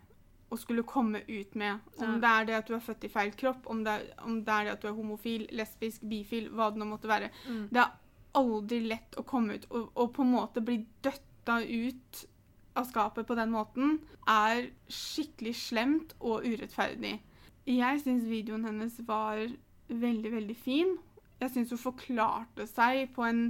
å 0.53 0.59
skulle 0.59 0.85
komme 0.85 1.23
ut 1.27 1.55
med. 1.57 1.81
Om 1.97 2.19
det 2.21 2.29
er 2.29 2.47
det 2.47 2.57
at 2.59 2.69
du 2.69 2.75
er 2.77 2.83
født 2.85 3.07
i 3.07 3.11
feil 3.11 3.33
kropp, 3.37 3.65
om 3.71 3.81
det 3.85 3.93
er, 3.93 4.07
om 4.25 4.37
det, 4.43 4.53
er 4.53 4.67
det 4.67 4.75
at 4.75 4.83
du 4.83 4.89
er 4.89 4.97
homofil, 4.97 5.47
lesbisk, 5.57 6.05
bifil, 6.09 6.51
hva 6.53 6.69
det 6.71 6.81
nå 6.81 6.89
måtte 6.89 7.09
være. 7.09 7.31
Mm. 7.47 7.63
Det 7.73 7.81
er 7.81 7.95
aldri 8.37 8.79
lett 8.89 9.17
å 9.17 9.25
komme 9.29 9.57
ut 9.57 9.65
og, 9.69 9.89
og 9.93 10.13
på 10.15 10.25
en 10.25 10.33
måte 10.33 10.63
bli 10.65 10.79
døtta 11.05 11.59
ut 11.61 12.23
av 12.79 12.87
skapet 12.89 13.27
på 13.29 13.37
den 13.37 13.51
måten, 13.53 13.99
er 14.29 14.71
skikkelig 14.89 15.53
slemt 15.59 16.15
og 16.19 16.45
urettferdig. 16.45 17.19
Jeg 17.69 18.01
syns 18.03 18.25
videoen 18.27 18.65
hennes 18.67 18.97
var 19.07 19.43
veldig, 19.87 20.31
veldig 20.33 20.55
fin. 20.57 20.95
Jeg 21.43 21.51
syns 21.53 21.73
hun 21.75 21.81
forklarte 21.81 22.67
seg 22.71 23.09
på 23.15 23.25
en 23.27 23.43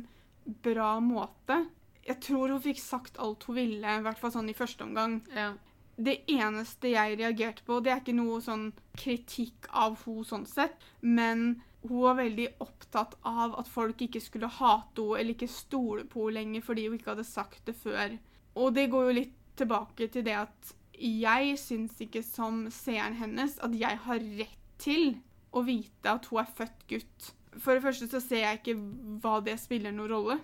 bra 0.66 0.96
måte. 1.04 1.60
Jeg 2.04 2.20
tror 2.26 2.52
hun 2.52 2.64
fikk 2.64 2.82
sagt 2.82 3.20
alt 3.22 3.46
hun 3.48 3.58
ville, 3.60 4.00
i 4.00 4.04
hvert 4.04 4.20
fall 4.20 4.34
sånn 4.34 4.50
i 4.52 4.58
første 4.58 4.84
omgang. 4.86 5.22
Ja. 5.36 5.54
Det 5.94 6.24
eneste 6.32 6.90
jeg 6.90 7.20
reagerte 7.20 7.64
på, 7.68 7.78
det 7.86 7.94
er 7.94 8.02
ikke 8.02 8.18
noe 8.18 8.40
sånn 8.42 8.72
kritikk 8.98 9.70
av 9.70 10.00
hun 10.08 10.24
sånn 10.26 10.48
sett, 10.50 10.82
men 11.06 11.62
hun 11.84 12.00
var 12.02 12.18
veldig 12.18 12.48
opptatt 12.64 13.14
av 13.28 13.54
at 13.60 13.70
folk 13.70 14.02
ikke 14.02 14.22
skulle 14.24 14.50
hate 14.50 15.04
henne 15.04 15.20
eller 15.20 15.36
ikke 15.36 15.52
stole 15.52 16.08
på 16.10 16.26
henne 16.26 16.40
lenger 16.40 16.66
fordi 16.66 16.88
hun 16.88 16.98
ikke 16.98 17.12
hadde 17.14 17.28
sagt 17.28 17.62
det 17.70 17.76
før. 17.78 18.18
Og 18.58 18.74
det 18.74 18.88
går 18.90 19.10
jo 19.10 19.18
litt 19.20 19.38
tilbake 19.60 20.10
til 20.10 20.26
det 20.26 20.38
at 20.40 20.74
jeg 20.98 21.58
syns 21.62 22.00
ikke 22.02 22.24
som 22.26 22.66
seeren 22.74 23.18
hennes 23.20 23.58
at 23.66 23.76
jeg 23.78 24.02
har 24.06 24.28
rett 24.40 24.60
til 24.82 25.18
å 25.54 25.64
vite 25.68 26.10
at 26.10 26.28
hun 26.32 26.42
er 26.42 26.54
født 26.58 26.86
gutt. 26.90 27.34
For 27.62 27.76
det 27.76 27.84
første 27.86 28.10
så 28.10 28.22
ser 28.24 28.44
jeg 28.46 28.60
ikke 28.62 28.78
hva 29.24 29.38
det 29.46 29.60
spiller 29.62 29.94
noen 29.94 30.12
rolle. 30.12 30.40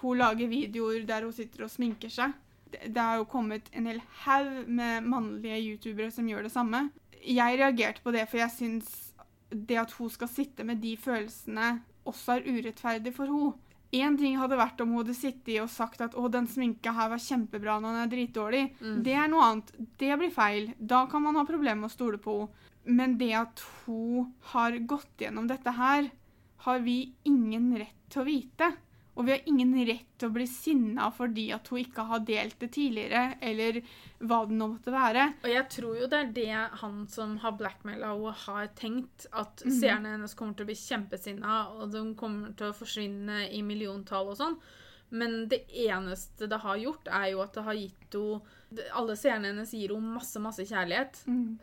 Hun 0.00 0.18
lager 0.18 0.50
videoer 0.50 1.04
der 1.06 1.26
hun 1.26 1.34
sitter 1.34 1.66
og 1.66 1.72
sminker 1.72 2.12
seg. 2.12 2.34
Det 2.74 2.98
har 2.98 3.20
jo 3.20 3.28
kommet 3.30 3.68
en 3.72 3.86
hel 3.86 4.00
haug 4.24 4.66
med 4.66 5.06
mannlige 5.06 5.60
youtubere 5.62 6.10
som 6.14 6.28
gjør 6.28 6.48
det 6.48 6.54
samme. 6.54 6.88
Jeg 7.24 7.60
reagerte 7.60 8.02
på 8.04 8.12
det, 8.14 8.26
for 8.28 8.42
jeg 8.42 8.52
syns 8.52 8.90
det 9.54 9.78
at 9.78 9.92
hun 9.98 10.10
skal 10.10 10.28
sitte 10.28 10.66
med 10.66 10.82
de 10.82 10.96
følelsene, 10.98 11.76
også 12.04 12.38
er 12.38 12.48
urettferdig 12.50 13.14
for 13.14 13.30
henne. 13.30 13.54
Én 13.94 14.16
ting 14.18 14.34
hadde 14.40 14.58
vært 14.58 14.80
om 14.82 14.90
hun 14.90 15.04
hadde 15.04 15.14
sittet 15.14 15.60
og 15.62 15.70
sagt 15.70 16.00
at 16.02 16.16
'å, 16.18 16.26
den 16.26 16.48
sminka 16.50 16.90
her 16.92 17.12
var 17.12 17.22
kjempebra 17.22 17.78
når 17.78 17.94
den 17.94 18.02
er 18.02 18.12
dritdårlig'. 18.14 18.70
Mm. 18.80 19.02
Det 19.06 19.14
er 19.14 19.28
noe 19.28 19.44
annet. 19.46 19.70
Det 19.98 20.18
blir 20.18 20.32
feil. 20.34 20.74
Da 20.80 21.06
kan 21.06 21.22
man 21.22 21.36
ha 21.36 21.44
problemer 21.44 21.84
med 21.84 21.90
å 21.90 21.94
stole 21.94 22.18
på 22.18 22.40
henne. 22.40 22.70
Men 22.86 23.16
det 23.16 23.32
at 23.32 23.62
hun 23.84 24.34
har 24.52 24.74
gått 24.84 25.16
gjennom 25.16 25.46
dette 25.48 25.72
her, 25.72 26.10
har 26.64 26.78
vi 26.84 26.98
ingen 27.28 27.72
rett 27.78 28.08
til 28.10 28.22
å 28.22 28.26
vite. 28.28 28.72
Og 29.14 29.26
vi 29.28 29.30
har 29.30 29.44
ingen 29.46 29.70
rett 29.86 30.08
til 30.18 30.26
å 30.26 30.34
bli 30.34 30.44
sinna 30.50 31.06
fordi 31.14 31.44
at 31.54 31.68
hun 31.70 31.78
ikke 31.84 32.02
har 32.08 32.24
delt 32.26 32.56
det 32.58 32.72
tidligere, 32.74 33.36
eller 33.46 33.76
hva 34.26 34.40
det 34.48 34.56
nå 34.58 34.66
måtte 34.72 34.90
være. 34.90 35.28
Og 35.44 35.50
jeg 35.52 35.68
tror 35.70 36.00
jo 36.00 36.08
det 36.10 36.18
er 36.18 36.32
det 36.34 36.78
han 36.80 37.04
som 37.06 37.36
har 37.44 37.54
blackmaila 37.60 38.10
henne, 38.10 38.32
har 38.46 38.66
tenkt. 38.74 39.26
At 39.32 39.62
Mhm. 39.64 39.70
seerne 39.80 40.14
hennes 40.16 40.34
kommer 40.34 40.56
til 40.56 40.66
å 40.66 40.70
bli 40.72 40.74
kjempesinna, 40.74 41.60
og 41.78 41.92
de 41.92 42.02
kommer 42.18 42.56
til 42.56 42.72
å 42.72 42.74
forsvinne 42.74 43.52
i 43.54 43.62
milliontall 43.62 44.30
og 44.34 44.36
sånn. 44.36 44.58
Men 45.08 45.48
det 45.48 45.64
eneste 45.84 46.48
det 46.50 46.58
har 46.64 46.80
gjort, 46.80 47.08
er 47.12 47.30
jo 47.34 47.42
at 47.44 47.54
det 47.54 47.62
har 47.68 47.78
gitt 47.78 48.00
henne 48.14 48.84
Alle 48.98 49.14
seerne 49.14 49.52
hennes 49.52 49.70
gir 49.74 49.92
henne 49.94 50.14
masse, 50.16 50.40
masse 50.42 50.64
kjærlighet. 50.66 51.20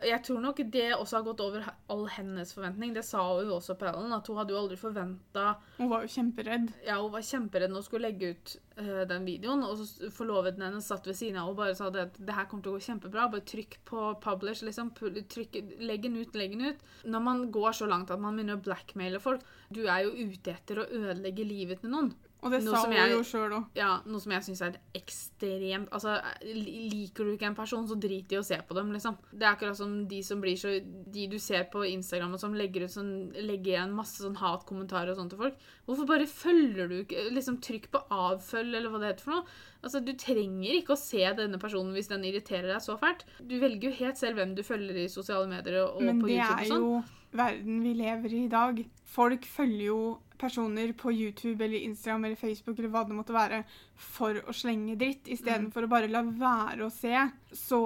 Jeg 0.08 0.22
tror 0.24 0.40
nok 0.40 0.62
det 0.72 0.94
også 0.94 1.18
har 1.18 1.26
gått 1.26 1.42
over 1.44 1.66
all 1.92 2.06
hennes 2.08 2.52
forventning. 2.54 2.94
Det 2.96 3.04
sa 3.04 3.20
hun 3.36 3.50
også 3.52 3.76
på 3.76 3.88
Ellen, 3.90 4.14
at 4.16 4.26
hun 4.28 4.38
hadde 4.40 4.54
jo 4.54 4.60
aldri 4.62 4.78
forventa 4.80 5.58
Hun 5.76 5.90
var 5.90 6.06
jo 6.06 6.12
kjemperedd. 6.14 6.72
Ja, 6.86 6.96
hun 7.02 7.12
var 7.12 7.26
kjemperedd 7.28 7.72
når 7.72 7.82
hun 7.82 7.88
skulle 7.88 8.08
legge 8.08 8.32
ut 8.32 8.54
uh, 8.80 9.04
den 9.10 9.28
videoen, 9.28 9.64
og 9.68 9.76
så 9.82 10.08
forloveden 10.14 10.64
hennes 10.64 10.88
satt 10.88 11.06
ved 11.06 11.18
siden 11.20 11.40
av 11.42 11.52
og 11.52 11.60
bare 11.60 11.76
sa 11.76 11.90
det 11.92 12.06
at 12.08 12.18
det 12.18 12.38
her 12.38 12.48
kommer 12.48 12.64
til 12.64 12.72
å 12.72 12.80
gå 12.80 12.86
kjempebra. 12.88 13.28
Bare 13.34 13.48
trykk 13.52 13.78
på 13.88 14.08
publish, 14.24 14.64
liksom. 14.64 14.94
Trykk, 14.96 15.60
legg 15.84 16.08
den 16.08 16.16
ut, 16.16 16.36
legg 16.38 16.56
den 16.56 16.72
ut. 16.72 16.84
Når 17.04 17.28
man 17.28 17.46
går 17.52 17.76
så 17.76 17.88
langt 17.90 18.12
at 18.12 18.20
man 18.22 18.36
begynner 18.36 18.56
å 18.56 18.64
blackmaile 18.64 19.20
folk 19.20 19.44
Du 19.72 19.84
er 19.84 20.06
jo 20.06 20.28
ute 20.32 20.52
etter 20.52 20.80
å 20.80 20.88
ødelegge 20.88 21.44
livet 21.44 21.84
til 21.84 21.92
noen. 21.92 22.14
Og 22.42 22.50
det 22.50 22.64
Noe 22.64 22.74
sa 22.74 22.86
hun 22.88 22.92
jeg- 22.96 23.10
jo 23.12 23.18
sjøl 23.22 23.52
òg. 23.54 23.66
Ja, 23.78 24.00
Noe 24.04 24.18
som 24.20 24.32
jeg 24.32 24.42
syns 24.42 24.62
er 24.66 24.76
ekstremt 24.98 25.88
Altså, 25.92 26.16
Liker 26.42 27.24
du 27.24 27.36
ikke 27.36 27.46
en 27.46 27.54
person, 27.54 27.86
så 27.86 27.94
drit 27.98 28.32
i 28.32 28.38
å 28.40 28.44
se 28.44 28.56
på 28.66 28.74
dem, 28.74 28.90
liksom. 28.92 29.16
Det 29.32 29.42
er 29.46 29.54
akkurat 29.54 29.76
som 29.76 30.06
de 30.08 30.20
som 30.22 30.40
blir 30.42 30.56
så 30.58 30.72
De 31.12 31.26
du 31.28 31.38
ser 31.38 31.64
på 31.72 31.84
Instagram 31.88 32.34
og 32.34 32.40
som 32.40 32.52
legger 32.54 32.82
ut 32.88 32.90
sånn 32.90 33.32
Legger 33.46 33.76
igjen 33.76 33.94
masse 33.94 34.18
sånn 34.24 34.36
hatkommentarer 34.36 35.10
og 35.14 35.16
sånt 35.20 35.30
til 35.30 35.38
folk. 35.38 35.54
Hvorfor 35.86 36.06
bare 36.06 36.26
følger 36.26 36.88
du 36.88 36.96
ikke 37.04 37.30
Liksom 37.32 37.60
Trykk 37.62 37.90
på 37.92 38.02
avfølg, 38.10 38.74
eller 38.74 38.90
hva 38.90 38.98
det 39.00 39.12
heter 39.12 39.22
for 39.28 39.30
noe. 39.38 39.44
Altså, 39.84 40.04
Du 40.04 40.12
trenger 40.14 40.82
ikke 40.82 40.94
å 40.96 40.98
se 40.98 41.22
denne 41.38 41.58
personen 41.60 41.94
hvis 41.94 42.08
den 42.08 42.22
irriterer 42.26 42.72
deg 42.74 42.82
så 42.82 42.98
fælt. 42.98 43.22
Du 43.46 43.58
velger 43.60 43.90
jo 43.90 43.96
helt 44.02 44.16
selv 44.18 44.36
hvem 44.36 44.54
du 44.56 44.62
følger 44.62 44.96
i 45.04 45.06
sosiale 45.08 45.46
medier 45.48 45.84
og 45.86 46.02
og 46.02 46.20
på 46.22 46.28
YouTube 46.28 46.58
og 46.58 46.66
sånn. 46.66 46.68
Men 46.68 46.68
det 46.68 46.72
er 46.72 46.76
jo 46.76 47.04
verden 47.32 47.82
vi 47.82 47.94
lever 47.94 48.32
i 48.34 48.44
i 48.44 48.48
dag. 48.48 48.84
Folk 49.04 49.42
følger 49.46 49.86
jo 49.86 50.18
personer 50.42 50.92
på 50.98 51.12
YouTube 51.14 51.64
eller 51.64 51.86
Instagram 51.86 52.26
eller 52.26 52.40
Facebook 52.40 52.78
eller 52.78 52.90
hva 52.92 53.04
det 53.06 53.16
måtte 53.16 53.36
være, 53.36 53.62
for 53.94 54.42
å 54.42 54.54
slenge 54.56 54.98
dritt, 54.98 55.30
istedenfor 55.30 55.84
mm. 55.84 55.88
å 55.88 55.92
bare 55.94 56.10
la 56.10 56.22
være 56.26 56.86
å 56.88 56.92
se. 56.92 57.14
Så 57.54 57.80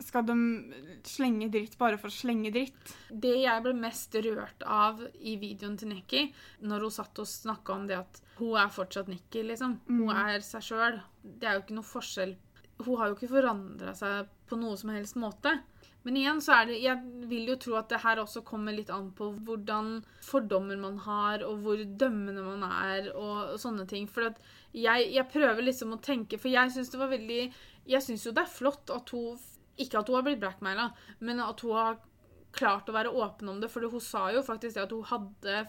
skal 0.00 0.24
de 0.24 0.36
slenge 1.04 1.50
dritt 1.52 1.76
bare 1.78 1.98
for 2.00 2.08
å 2.08 2.14
slenge 2.14 2.52
dritt. 2.54 2.94
Det 3.10 3.34
jeg 3.42 3.64
ble 3.64 3.74
mest 3.76 4.16
rørt 4.24 4.64
av 4.64 5.02
i 5.20 5.36
videoen 5.40 5.76
til 5.80 5.92
Nikki, 5.92 6.26
når 6.64 6.86
hun 6.86 6.94
satt 6.94 7.20
og 7.20 7.28
snakka 7.28 7.76
om 7.76 7.88
det 7.90 7.98
at 8.00 8.22
hun 8.40 8.56
er 8.56 8.72
fortsatt 8.72 9.10
Nikki, 9.12 9.44
liksom. 9.50 9.76
Hun 9.90 10.06
mm. 10.08 10.14
er 10.24 10.46
seg 10.46 10.64
sjøl. 10.70 11.00
Det 11.22 11.48
er 11.48 11.58
jo 11.58 11.64
ikke 11.66 11.76
noe 11.76 11.90
forskjell. 11.90 12.36
Hun 12.80 12.96
har 12.96 13.10
jo 13.10 13.18
ikke 13.18 13.34
forandra 13.34 13.92
seg 13.98 14.30
på 14.48 14.56
noe 14.58 14.78
som 14.80 14.94
helst 14.94 15.20
måte. 15.20 15.58
Men 16.06 16.16
igjen 16.16 16.40
så 16.40 16.54
er 16.56 16.68
det 16.70 16.78
Jeg 16.80 17.26
vil 17.28 17.50
jo 17.50 17.56
tro 17.60 17.74
at 17.80 17.90
det 17.92 18.00
her 18.00 18.22
også 18.22 18.42
kommer 18.46 18.74
litt 18.76 18.90
an 18.94 19.10
på 19.16 19.30
hvordan 19.44 19.98
fordommer 20.24 20.78
man 20.80 20.96
har, 21.04 21.44
og 21.44 21.60
hvor 21.64 21.82
dømmende 21.84 22.44
man 22.46 22.64
er, 22.64 23.10
og, 23.12 23.54
og 23.54 23.60
sånne 23.60 23.86
ting. 23.90 24.08
For 24.08 24.30
jeg, 24.72 25.10
jeg, 25.12 25.26
prøver 25.32 25.66
liksom 25.66 25.96
å 25.96 26.02
tenke 26.02 26.38
For 26.40 26.52
jeg 26.52 26.72
syns 26.72 26.92
det 26.92 27.00
var 27.00 27.10
veldig 27.12 27.40
Jeg 27.90 28.04
syns 28.06 28.26
jo 28.26 28.34
det 28.36 28.44
er 28.46 28.52
flott 28.52 28.92
at 28.94 29.12
hun 29.14 29.40
Ikke 29.80 30.00
at 30.00 30.08
hun 30.08 30.20
har 30.20 30.26
blitt 30.28 30.42
blackmaila, 30.42 30.90
men 31.20 31.42
at 31.44 31.64
hun 31.66 31.76
har 31.76 32.00
klart 32.56 32.88
å 32.90 32.96
være 32.96 33.12
åpen 33.14 33.52
om 33.52 33.60
det. 33.62 33.70
For 33.70 33.84
hun 33.86 34.02
sa 34.04 34.28
jo 34.34 34.44
faktisk 34.46 34.76
det 34.76 34.86
at 34.86 34.94
hun 34.94 35.06
hadde 35.06 35.64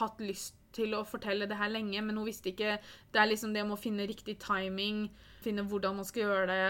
hatt 0.00 0.22
lyst 0.22 0.56
til 0.76 0.94
å 0.94 1.02
fortelle 1.06 1.48
det 1.50 1.58
her 1.58 1.72
lenge, 1.72 1.98
men 2.04 2.18
hun 2.18 2.28
visste 2.28 2.52
ikke 2.52 2.76
Det 3.10 3.18
er 3.18 3.30
liksom 3.30 3.54
det 3.54 3.64
med 3.66 3.74
å 3.74 3.80
finne 3.80 4.06
riktig 4.06 4.36
timing, 4.42 5.08
finne 5.42 5.64
hvordan 5.66 5.98
man 5.98 6.06
skal 6.06 6.26
gjøre 6.26 6.46
det 6.50 6.64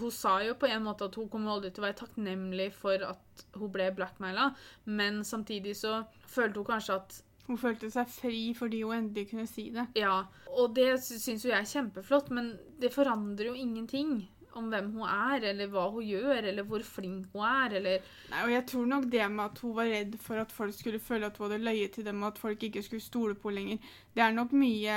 hun 0.00 0.14
sa 0.14 0.38
jo 0.44 0.56
på 0.58 0.68
en 0.70 0.84
måte 0.86 1.08
at 1.08 1.16
hun 1.18 1.28
kommer 1.32 1.56
aldri 1.56 1.72
til 1.74 1.84
å 1.84 1.86
være 1.88 2.00
takknemlig 2.02 2.70
for 2.76 3.02
at 3.06 3.46
hun 3.56 3.72
ble 3.72 3.90
blackmaila, 3.96 4.50
men 4.84 5.22
samtidig 5.24 5.76
så 5.78 6.02
følte 6.26 6.62
hun 6.62 6.70
kanskje 6.74 7.00
at 7.00 7.18
hun 7.46 7.58
følte 7.60 7.90
seg 7.94 8.08
fri 8.10 8.40
fordi 8.58 8.82
hun 8.82 8.96
endelig 8.96 9.30
kunne 9.30 9.46
si 9.50 9.68
det. 9.74 9.88
Ja, 9.98 10.24
og 10.56 10.74
det 10.78 10.96
syns 11.04 11.44
jo 11.44 11.52
jeg 11.52 11.60
er 11.60 11.68
kjempeflott, 11.70 12.32
men 12.34 12.56
det 12.80 12.94
forandrer 12.94 13.52
jo 13.52 13.58
ingenting 13.58 14.24
om 14.56 14.70
hvem 14.72 14.88
hun 14.94 15.04
er, 15.04 15.44
eller 15.50 15.68
hva 15.68 15.84
hun 15.92 16.04
gjør, 16.06 16.48
eller 16.48 16.64
hvor 16.66 16.84
flink 16.86 17.28
hun 17.34 17.44
er, 17.44 17.76
eller 17.80 18.06
Nei, 18.32 18.42
og 18.46 18.52
jeg 18.54 18.64
tror 18.70 18.86
nok 18.88 19.08
det 19.12 19.28
med 19.28 19.44
at 19.44 19.60
hun 19.62 19.74
var 19.76 19.90
redd 19.92 20.16
for 20.22 20.40
at 20.40 20.54
folk 20.54 20.74
skulle 20.74 21.02
føle 21.02 21.28
at 21.28 21.36
hun 21.36 21.50
hadde 21.50 21.64
løyet 21.64 21.96
til 21.96 22.06
dem, 22.06 22.22
og 22.22 22.32
at 22.32 22.40
folk 22.40 22.64
ikke 22.68 22.84
skulle 22.86 23.04
stole 23.04 23.36
på 23.36 23.52
henne 23.52 23.60
lenger, 23.60 23.94
det 24.16 24.24
er 24.24 24.36
nok 24.36 24.56
mye 24.56 24.96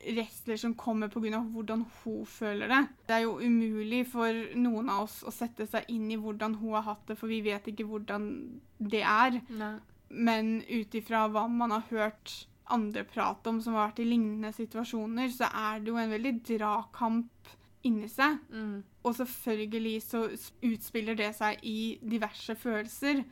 redsler 0.00 0.56
som 0.56 0.74
kommer 0.74 1.08
pga. 1.08 1.40
hvordan 1.52 1.84
hun 2.02 2.26
føler 2.26 2.68
det. 2.68 2.80
Det 3.06 3.14
er 3.16 3.24
jo 3.26 3.38
umulig 3.40 4.06
for 4.08 4.56
noen 4.56 4.88
av 4.88 5.04
oss 5.04 5.22
å 5.22 5.32
sette 5.34 5.66
seg 5.66 5.88
inn 5.88 6.10
i 6.10 6.18
hvordan 6.20 6.56
hun 6.60 6.76
har 6.78 6.86
hatt 6.88 7.06
det, 7.06 7.18
for 7.18 7.28
vi 7.28 7.40
vet 7.44 7.66
ikke 7.68 7.88
hvordan 7.88 8.30
det 8.78 9.02
er. 9.02 9.40
Nei. 9.50 9.74
Men 10.10 10.62
ut 10.68 10.94
ifra 10.94 11.28
hva 11.30 11.46
man 11.48 11.70
har 11.70 11.86
hørt 11.90 12.46
andre 12.70 13.04
prate 13.04 13.50
om 13.50 13.60
som 13.62 13.74
har 13.74 13.90
vært 13.90 14.02
i 14.02 14.08
lignende 14.08 14.52
situasjoner, 14.54 15.30
så 15.34 15.50
er 15.50 15.80
det 15.82 15.92
jo 15.92 15.98
en 16.00 16.14
veldig 16.14 16.34
dragkamp 16.46 17.54
inni 17.86 18.08
seg. 18.10 18.38
Mm. 18.52 18.82
Og 19.04 19.16
selvfølgelig 19.16 19.96
så 20.04 20.24
utspiller 20.66 21.18
det 21.18 21.32
seg 21.38 21.62
i 21.66 21.98
diverse 22.02 22.54
følelser. 22.58 23.24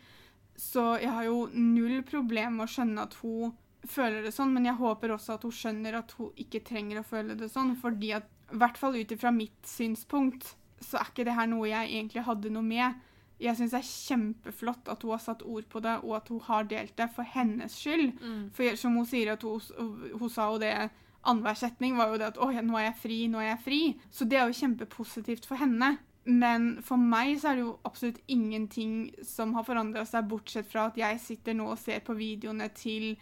Så 0.58 0.84
jeg 0.98 1.12
har 1.14 1.28
jo 1.28 1.46
null 1.54 2.02
problem 2.06 2.58
med 2.58 2.66
å 2.66 2.72
skjønne 2.72 3.04
at 3.06 3.18
hun 3.22 3.54
føler 3.86 4.24
det 4.24 4.32
sånn, 4.34 4.52
men 4.54 4.66
jeg 4.66 4.78
håper 4.80 5.12
også 5.14 5.36
at 5.36 5.44
hun 5.46 5.54
skjønner 5.54 5.98
at 6.00 6.14
hun 6.18 6.32
ikke 6.40 6.64
trenger 6.66 7.00
å 7.00 7.06
føle 7.06 7.36
det 7.38 7.50
sånn. 7.52 7.76
fordi 7.78 8.14
at, 8.16 8.26
i 8.52 8.58
hvert 8.58 8.78
fall 8.80 8.96
ut 8.96 9.12
ifra 9.12 9.30
mitt 9.34 9.68
synspunkt, 9.68 10.54
så 10.80 10.98
er 10.98 11.10
ikke 11.10 11.26
det 11.28 11.36
her 11.36 11.48
noe 11.50 11.68
jeg 11.68 11.92
egentlig 11.92 12.24
hadde 12.26 12.52
noe 12.54 12.64
med. 12.64 13.04
Jeg 13.38 13.54
syns 13.58 13.74
det 13.74 13.80
er 13.80 13.90
kjempeflott 13.90 14.88
at 14.90 15.02
hun 15.02 15.14
har 15.14 15.22
satt 15.22 15.44
ord 15.46 15.66
på 15.70 15.82
det, 15.84 15.98
og 16.02 16.16
at 16.18 16.30
hun 16.32 16.40
har 16.46 16.66
delt 16.70 16.96
det 16.98 17.10
for 17.14 17.26
hennes 17.34 17.74
skyld. 17.74 18.16
Mm. 18.18 18.48
For 18.54 18.78
som 18.78 18.96
hun 18.98 19.06
sier, 19.06 19.34
at 19.34 19.44
hun, 19.46 19.60
hun 20.18 20.32
sa 20.32 20.48
jo 20.50 20.62
det 20.62 20.74
annenhver 21.28 21.58
setning 21.58 21.96
var 21.98 22.12
jo 22.12 22.18
det 22.18 22.30
at 22.32 22.38
'Å, 22.38 22.50
nå 22.62 22.78
er 22.78 22.84
jeg 22.88 23.00
fri, 23.02 23.18
nå 23.28 23.38
er 23.38 23.50
jeg 23.52 23.64
fri'. 23.64 23.96
Så 24.10 24.24
det 24.24 24.38
er 24.38 24.46
jo 24.46 24.60
kjempepositivt 24.60 25.46
for 25.46 25.56
henne. 25.60 25.98
Men 26.28 26.82
for 26.84 27.00
meg 27.00 27.38
så 27.40 27.50
er 27.50 27.54
det 27.56 27.64
jo 27.64 27.78
absolutt 27.88 28.20
ingenting 28.28 29.10
som 29.24 29.54
har 29.54 29.64
forandra 29.64 30.04
seg, 30.04 30.28
bortsett 30.28 30.66
fra 30.68 30.86
at 30.90 30.98
jeg 31.00 31.20
sitter 31.20 31.56
nå 31.56 31.70
og 31.72 31.78
ser 31.80 32.02
på 32.04 32.16
videoene 32.18 32.68
til 32.76 33.16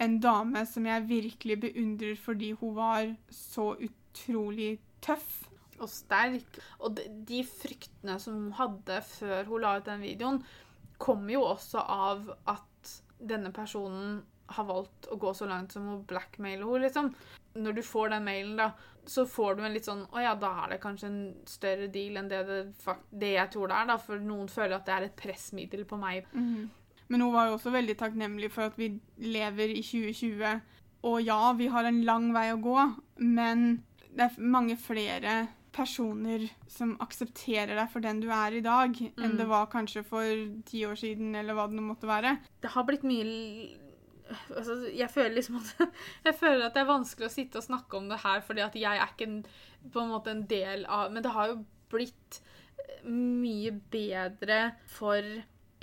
en 0.00 0.16
dame 0.22 0.64
som 0.68 0.86
jeg 0.88 1.08
virkelig 1.08 1.58
beundrer 1.66 2.16
fordi 2.18 2.52
hun 2.60 2.74
var 2.78 3.12
så 3.34 3.74
utrolig 3.76 4.78
tøff. 5.04 5.46
Og 5.80 5.88
sterk. 5.88 6.58
Og 6.84 6.98
de 7.28 7.38
fryktene 7.48 8.18
som 8.20 8.34
hun 8.36 8.50
hadde 8.58 8.98
før 9.06 9.46
hun 9.48 9.62
la 9.64 9.78
ut 9.78 9.86
den 9.86 10.02
videoen, 10.04 10.42
kommer 11.00 11.32
jo 11.32 11.46
også 11.54 11.80
av 11.80 12.26
at 12.52 12.90
denne 13.16 13.48
personen 13.56 14.18
har 14.50 14.66
valgt 14.68 15.08
å 15.08 15.16
gå 15.20 15.32
så 15.36 15.46
langt 15.48 15.72
som 15.72 15.86
å 15.88 16.00
blackmaile 16.10 16.66
henne, 16.66 16.82
liksom. 16.84 17.12
Når 17.60 17.78
du 17.78 17.82
får 17.86 18.12
den 18.12 18.26
mailen, 18.26 18.58
da, 18.58 18.70
så 19.08 19.24
får 19.26 19.56
du 19.56 19.64
en 19.64 19.72
litt 19.74 19.88
sånn 19.88 20.04
Å 20.12 20.22
ja, 20.22 20.34
da 20.38 20.50
er 20.64 20.74
det 20.74 20.82
kanskje 20.82 21.08
en 21.08 21.22
større 21.48 21.88
deal 21.90 22.20
enn 22.20 22.28
det, 22.30 22.42
det, 22.46 22.58
det 23.10 23.32
jeg 23.32 23.52
tror 23.54 23.70
det 23.70 23.78
er, 23.78 23.88
da. 23.90 23.96
For 24.04 24.22
noen 24.22 24.50
føler 24.52 24.76
at 24.76 24.86
det 24.86 24.96
er 24.96 25.08
et 25.08 25.16
pressmiddel 25.18 25.86
på 25.88 25.98
meg. 26.00 26.28
Mm 26.34 26.46
-hmm. 26.46 26.68
Men 27.10 27.24
hun 27.24 27.34
var 27.34 27.48
jo 27.48 27.56
også 27.58 27.72
veldig 27.74 27.96
takknemlig 27.98 28.52
for 28.54 28.70
at 28.70 28.76
vi 28.78 28.92
lever 29.18 29.72
i 29.74 29.82
2020. 29.82 30.60
Og 31.10 31.22
ja, 31.24 31.40
vi 31.58 31.70
har 31.72 31.88
en 31.88 32.02
lang 32.06 32.28
vei 32.36 32.50
å 32.52 32.60
gå, 32.60 32.76
men 33.24 33.80
det 34.10 34.26
er 34.26 34.52
mange 34.52 34.76
flere 34.78 35.40
personer 35.74 36.48
som 36.70 36.96
aksepterer 37.02 37.76
deg 37.78 37.90
for 37.92 38.02
den 38.04 38.20
du 38.22 38.28
er 38.34 38.56
i 38.58 38.62
dag, 38.64 38.90
mm. 38.90 39.22
enn 39.22 39.36
det 39.38 39.46
var 39.48 39.70
kanskje 39.72 40.02
for 40.06 40.26
ti 40.66 40.82
år 40.86 40.98
siden, 40.98 41.32
eller 41.38 41.56
hva 41.56 41.68
det 41.70 41.78
nå 41.78 41.84
måtte 41.86 42.10
være. 42.10 42.34
Det 42.62 42.72
har 42.74 42.86
blitt 42.88 43.06
mye 43.06 43.78
altså, 44.54 44.76
jeg 44.94 45.10
føler 45.10 45.36
liksom 45.38 45.60
at 45.60 45.72
Jeg 46.28 46.36
føler 46.38 46.66
at 46.66 46.76
det 46.76 46.82
er 46.84 46.90
vanskelig 46.90 47.28
å 47.28 47.32
sitte 47.32 47.60
og 47.60 47.66
snakke 47.66 47.98
om 47.98 48.10
det 48.10 48.20
her, 48.24 48.42
fordi 48.46 48.64
at 48.66 48.78
jeg 48.78 49.02
er 49.02 49.12
ikke 49.14 49.28
en, 49.30 49.38
på 49.90 50.02
en 50.02 50.12
måte 50.12 50.34
en 50.34 50.46
del 50.50 50.86
av 50.86 51.14
Men 51.14 51.24
det 51.24 51.34
har 51.34 51.54
jo 51.54 51.62
blitt 51.90 52.42
mye 53.06 53.72
bedre 53.92 54.60
for 54.90 55.24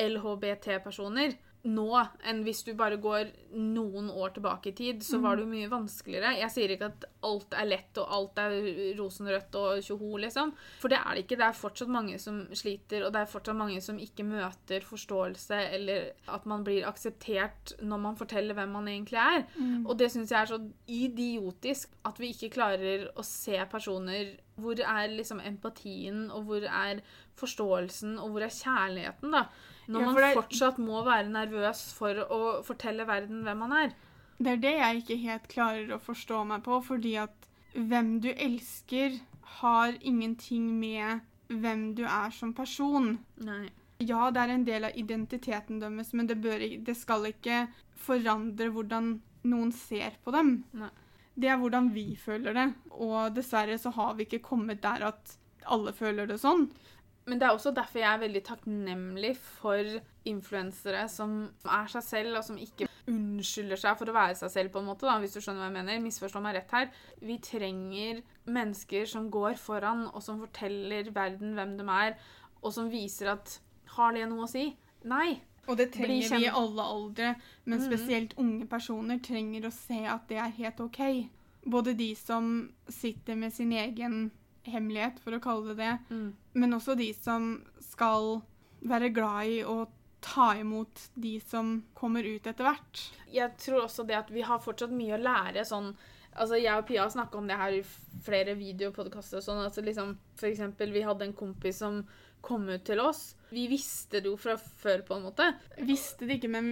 LHBT-personer 0.02 1.38
nå 1.68 1.88
enn 2.28 2.44
hvis 2.46 2.62
du 2.68 2.72
bare 2.78 3.00
går 3.02 3.32
noen 3.58 4.10
år 4.14 4.36
tilbake 4.36 4.72
i 4.72 4.76
tid, 4.78 5.04
så 5.04 5.20
var 5.24 5.36
det 5.36 5.44
jo 5.44 5.52
mye 5.52 5.70
vanskeligere. 5.72 6.36
Jeg 6.40 6.54
sier 6.54 6.74
ikke 6.74 6.90
at 6.92 7.08
alt 7.28 7.56
er 7.58 7.68
lett 7.68 8.00
og 8.02 8.14
alt 8.18 8.42
er 8.42 8.56
rosenrødt 8.98 9.58
og 9.60 9.82
tjoho, 9.84 10.12
liksom. 10.22 10.54
For 10.82 10.94
det 10.94 11.00
er 11.02 11.18
det 11.18 11.26
ikke. 11.26 11.40
Det 11.42 11.48
er 11.48 11.60
fortsatt 11.60 11.92
mange 11.92 12.20
som 12.24 12.40
sliter, 12.56 13.04
og 13.08 13.14
det 13.16 13.24
er 13.24 13.32
fortsatt 13.32 13.60
mange 13.60 13.82
som 13.84 14.00
ikke 14.02 14.26
møter 14.28 14.86
forståelse 14.88 15.62
eller 15.78 16.12
at 16.38 16.48
man 16.50 16.66
blir 16.68 16.88
akseptert 16.88 17.76
når 17.82 18.04
man 18.06 18.20
forteller 18.20 18.58
hvem 18.58 18.76
man 18.80 18.92
egentlig 18.92 19.22
er. 19.22 19.48
Mm. 19.58 19.86
Og 19.86 19.98
det 20.00 20.12
syns 20.14 20.34
jeg 20.34 20.42
er 20.42 20.52
så 20.54 20.62
idiotisk 20.88 21.98
at 22.08 22.22
vi 22.22 22.32
ikke 22.34 22.54
klarer 22.60 23.10
å 23.18 23.26
se 23.26 23.58
personer 23.72 24.38
Hvor 24.58 24.80
er 24.80 25.12
liksom 25.14 25.38
empatien, 25.46 26.32
og 26.34 26.48
hvor 26.48 26.64
er 26.66 27.04
forståelsen, 27.38 28.16
og 28.18 28.32
hvor 28.34 28.42
er 28.42 28.54
kjærligheten, 28.54 29.36
da? 29.36 29.44
Når 29.88 30.04
ja, 30.04 30.08
man 30.08 30.20
det... 30.20 30.34
fortsatt 30.36 30.80
må 30.84 31.02
være 31.08 31.32
nervøs 31.32 31.88
for 31.96 32.20
å 32.28 32.42
fortelle 32.68 33.08
verden 33.08 33.44
hvem 33.48 33.64
man 33.64 33.76
er. 33.86 33.96
Det 34.38 34.54
er 34.54 34.62
det 34.62 34.74
jeg 34.76 35.02
ikke 35.02 35.20
helt 35.24 35.48
klarer 35.50 35.94
å 35.96 36.02
forstå 36.04 36.44
meg 36.50 36.66
på, 36.66 36.78
fordi 36.86 37.16
at 37.24 37.48
hvem 37.74 38.18
du 38.22 38.30
elsker, 38.34 39.18
har 39.58 39.96
ingenting 40.06 40.68
med 40.78 41.24
hvem 41.48 41.94
du 41.98 42.04
er 42.04 42.34
som 42.36 42.52
person. 42.54 43.16
Nei. 43.42 43.70
Ja, 44.04 44.28
det 44.30 44.44
er 44.44 44.54
en 44.54 44.66
del 44.68 44.86
av 44.90 44.98
identiteten 45.00 45.80
deres, 45.82 46.12
men 46.14 46.28
det, 46.30 46.38
bør, 46.44 46.62
det 46.62 46.96
skal 47.00 47.30
ikke 47.32 47.64
forandre 47.98 48.70
hvordan 48.76 49.16
noen 49.48 49.72
ser 49.74 50.20
på 50.24 50.34
dem. 50.36 50.60
Nei. 50.78 50.92
Det 51.38 51.50
er 51.54 51.60
hvordan 51.62 51.92
vi 51.94 52.12
føler 52.18 52.56
det, 52.58 52.68
og 52.98 53.34
dessverre 53.38 53.78
så 53.82 53.92
har 53.94 54.16
vi 54.18 54.26
ikke 54.26 54.44
kommet 54.46 54.82
der 54.84 55.08
at 55.12 55.38
alle 55.70 55.94
føler 55.94 56.30
det 56.30 56.40
sånn. 56.42 56.68
Men 57.28 57.42
det 57.42 57.48
er 57.48 57.56
også 57.56 57.74
derfor 57.76 58.00
jeg 58.00 58.08
er 58.08 58.22
veldig 58.22 58.42
takknemlig 58.48 59.34
for 59.36 59.98
influensere 60.28 61.04
som 61.12 61.42
er 61.66 61.90
seg 61.92 62.06
selv, 62.06 62.38
og 62.40 62.46
som 62.48 62.60
ikke 62.62 62.88
unnskylder 63.08 63.80
seg 63.82 63.98
for 64.00 64.12
å 64.12 64.16
være 64.16 64.38
seg 64.40 64.54
selv, 64.54 64.72
på 64.72 64.80
en 64.80 64.88
måte, 64.88 65.08
da, 65.08 65.18
hvis 65.20 65.36
du 65.36 65.42
skjønner 65.42 65.66
hva 65.66 65.68
jeg 65.68 65.76
mener. 65.76 66.00
Misforstå 66.06 66.42
meg 66.44 66.56
rett 66.56 66.74
her. 66.76 66.90
Vi 67.20 67.38
trenger 67.44 68.24
mennesker 68.48 69.08
som 69.12 69.28
går 69.34 69.60
foran, 69.60 70.08
og 70.14 70.24
som 70.24 70.40
forteller 70.44 71.12
verden 71.16 71.56
hvem 71.58 71.76
de 71.80 71.88
er, 71.98 72.16
og 72.64 72.74
som 72.76 72.92
viser 72.92 73.36
at 73.36 73.60
Har 73.98 74.12
det 74.14 74.26
noe 74.28 74.44
å 74.44 74.50
si? 74.52 74.66
Nei. 75.08 75.40
Og 75.68 75.78
det 75.80 75.92
trenger 75.96 76.32
vi 76.36 76.46
i 76.46 76.52
alle 76.52 76.84
aldre, 76.84 77.34
men 77.66 77.80
mhm. 77.80 77.86
spesielt 77.88 78.36
unge 78.40 78.68
personer 78.72 79.20
trenger 79.24 79.68
å 79.68 79.74
se 79.74 80.00
at 80.08 80.28
det 80.32 80.40
er 80.44 80.56
helt 80.60 80.80
OK. 80.84 81.02
Både 81.68 81.96
de 82.00 82.14
som 82.16 82.70
sitter 82.88 83.36
med 83.36 83.56
sin 83.56 83.74
egen 83.76 84.30
hemmelighet, 84.72 85.22
for 85.24 85.36
å 85.36 85.42
kalle 85.44 85.74
det 85.74 85.78
det. 85.82 85.94
Mm. 86.10 86.28
Men 86.62 86.78
også 86.78 86.98
de 87.00 87.12
som 87.16 87.50
skal 87.84 88.42
være 88.88 89.14
glad 89.16 89.54
i 89.54 89.62
å 89.66 89.86
ta 90.24 90.52
imot 90.58 91.10
de 91.14 91.38
som 91.40 91.78
kommer 91.98 92.26
ut 92.26 92.48
etter 92.48 92.66
hvert. 92.68 93.02
Jeg 93.32 93.54
tror 93.62 93.86
også 93.86 94.06
det 94.08 94.18
at 94.18 94.32
vi 94.34 94.46
har 94.46 94.62
fortsatt 94.64 94.94
mye 94.94 95.18
å 95.18 95.24
lære 95.24 95.66
sånn 95.68 95.94
Altså, 96.38 96.54
Jeg 96.62 96.78
og 96.78 96.84
Pia 96.86 97.02
har 97.02 97.10
snakka 97.10 97.40
om 97.40 97.48
det 97.50 97.56
her 97.58 97.74
i 97.74 97.80
flere 98.22 98.54
videopodkaster. 98.60 99.42
Sånn, 99.42 99.58
altså, 99.58 99.82
liksom, 99.82 100.12
for 100.38 100.46
eksempel, 100.46 100.92
vi 100.94 101.02
hadde 101.02 101.26
en 101.26 101.34
kompis 101.34 101.80
som 101.82 102.04
kom 102.42 102.68
ut 102.70 102.84
til 102.88 103.00
oss. 103.04 103.34
Vi 103.50 103.66
visste 103.72 104.20
det 104.22 104.28
jo 104.30 104.36
fra 104.40 104.56
før, 104.58 105.02
på 105.08 105.16
en 105.16 105.24
måte. 105.28 105.46
Visste 105.88 106.28
det 106.28 106.38
ikke, 106.38 106.50
men 106.52 106.68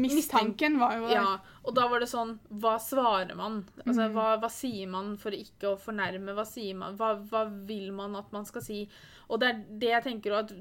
mistanken 0.00 0.78
var 0.80 0.94
jo 0.98 1.06
der. 1.08 1.14
Ja, 1.16 1.34
og 1.64 1.74
da 1.76 1.86
var 1.88 2.00
det 2.00 2.08
sånn 2.10 2.34
Hva 2.52 2.74
svarer 2.80 3.34
man? 3.36 3.62
Altså, 3.86 4.08
Mm. 4.08 4.12
hva, 4.14 4.26
hva 4.40 4.50
sier 4.52 4.88
man 4.88 5.16
for 5.16 5.30
ikke 5.32 5.72
å 5.74 5.78
fornærme? 5.80 6.34
Hva 6.36 6.44
sier 6.46 6.74
man? 6.76 6.96
Hva, 6.96 7.14
hva 7.30 7.44
vil 7.66 7.92
man 7.92 8.16
at 8.16 8.30
man 8.32 8.44
skal 8.44 8.62
si? 8.62 8.88
Og 9.28 9.40
det 9.40 9.48
er 9.48 9.64
det 9.78 9.88
jeg 9.90 10.02
tenker 10.04 10.32
at 10.38 10.52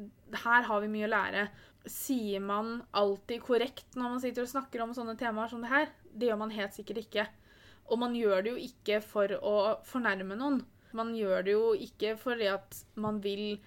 her 0.43 0.63
har 0.63 0.81
vi 0.81 0.87
mye 0.87 1.07
å 1.07 1.11
lære. 1.15 1.47
Sier 1.87 2.39
man 2.43 2.81
alltid 2.93 3.41
korrekt 3.41 3.95
når 3.95 4.09
man 4.09 4.19
sitter 4.19 4.41
og 4.43 4.49
snakker 4.51 4.81
om 4.83 4.93
sånne 4.93 5.17
temaer 5.17 5.49
som 5.49 5.61
det 5.61 5.69
her? 5.71 5.87
Det 6.13 6.27
gjør 6.29 6.37
man 6.39 6.49
helt 6.51 6.73
sikkert 6.75 6.97
ikke. 7.05 7.27
Og 7.89 7.99
man 7.99 8.13
gjør 8.15 8.43
det 8.43 8.51
jo 8.51 8.57
ikke 8.67 9.01
for 9.03 9.27
å 9.27 9.55
fornærme 9.87 10.35
noen. 10.35 10.65
Man 10.93 11.13
gjør 11.15 11.43
det 11.45 11.51
jo 11.53 11.73
ikke 11.75 12.17
fordi 12.19 12.47
at 12.51 12.85
man 12.95 13.21
vil 13.21 13.59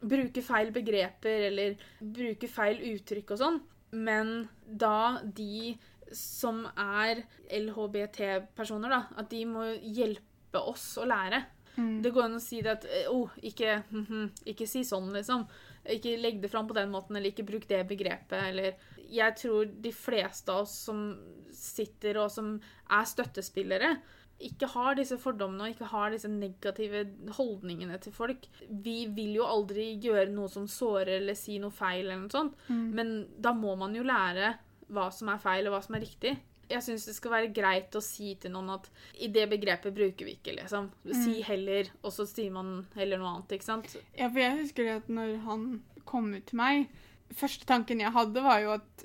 bruke 0.00 0.42
feil 0.44 0.72
begreper 0.74 1.48
eller 1.48 1.76
bruke 1.98 2.50
feil 2.50 2.80
uttrykk 2.92 3.34
og 3.34 3.42
sånn. 3.42 3.60
Men 3.98 4.32
da 4.62 5.20
de 5.24 5.76
som 6.14 6.62
er 6.72 7.22
LHBT-personer, 7.52 8.92
da, 8.92 9.00
at 9.20 9.30
de 9.32 9.44
må 9.48 9.64
hjelpe 9.82 10.60
oss 10.60 10.90
å 11.00 11.06
lære. 11.08 11.42
Mm. 11.78 11.98
Det 12.02 12.12
går 12.14 12.26
an 12.26 12.38
å 12.38 12.42
si 12.42 12.60
det 12.64 12.74
at 12.74 12.86
oh, 13.12 13.34
ikke, 13.44 13.82
mhm, 13.92 14.28
ikke 14.50 14.66
si 14.68 14.82
sånn, 14.86 15.10
liksom. 15.14 15.44
Ikke 15.88 16.16
legg 16.20 16.40
det 16.42 16.50
fram 16.52 16.68
på 16.68 16.76
den 16.76 16.90
måten, 16.92 17.16
eller 17.16 17.32
ikke 17.32 17.46
bruk 17.48 17.68
det 17.70 17.84
begrepet, 17.88 18.40
eller 18.50 18.96
Jeg 19.08 19.36
tror 19.40 19.70
de 19.72 19.92
fleste 19.94 20.52
av 20.52 20.66
oss 20.66 20.74
som 20.88 21.14
sitter 21.54 22.18
og 22.20 22.32
som 22.32 22.56
er 22.92 23.06
støttespillere, 23.08 23.94
ikke 24.38 24.68
har 24.70 24.94
disse 24.94 25.16
fordommene 25.18 25.66
og 25.66 25.72
ikke 25.72 25.88
har 25.90 26.12
disse 26.14 26.28
negative 26.30 27.02
holdningene 27.34 27.98
til 28.02 28.14
folk. 28.14 28.46
Vi 28.68 29.00
vil 29.14 29.34
jo 29.40 29.46
aldri 29.48 29.90
gjøre 30.02 30.28
noe 30.30 30.50
som 30.52 30.68
sårer 30.70 31.16
eller 31.16 31.38
si 31.38 31.58
noe 31.58 31.74
feil, 31.74 32.04
eller 32.04 32.20
noe 32.22 32.34
sånt. 32.34 32.54
Mm. 32.68 32.84
Men 32.94 33.10
da 33.34 33.54
må 33.56 33.74
man 33.80 33.96
jo 33.98 34.06
lære 34.06 34.52
hva 34.94 35.08
som 35.12 35.32
er 35.32 35.42
feil, 35.42 35.66
og 35.66 35.74
hva 35.74 35.82
som 35.84 35.98
er 35.98 36.06
riktig. 36.06 36.36
Jeg 36.68 36.84
syns 36.84 37.06
det 37.08 37.16
skal 37.16 37.32
være 37.32 37.52
greit 37.56 37.96
å 37.96 38.04
si 38.04 38.34
til 38.40 38.52
noen 38.54 38.74
at 38.76 38.88
i 39.24 39.30
det 39.32 39.46
begrepet 39.50 39.96
bruker 39.96 40.28
vi 40.28 40.36
ikke, 40.36 40.54
liksom. 40.60 40.90
Si 41.08 41.40
heller, 41.44 41.90
og 42.02 42.12
så 42.14 42.28
sier 42.28 42.52
man 42.54 42.82
heller 42.96 43.20
noe 43.20 43.34
annet, 43.34 43.56
ikke 43.56 43.70
sant? 43.70 43.94
Ja, 44.12 44.28
for 44.28 44.44
jeg 44.44 44.58
husker 44.60 44.86
det 44.86 44.96
at 45.00 45.12
når 45.18 45.38
han 45.48 45.70
kom 46.08 46.30
ut 46.36 46.46
til 46.48 46.60
meg 46.60 46.88
Første 47.36 47.66
tanken 47.68 48.00
jeg 48.00 48.08
hadde, 48.14 48.40
var 48.40 48.62
jo 48.62 48.70
at 48.78 49.02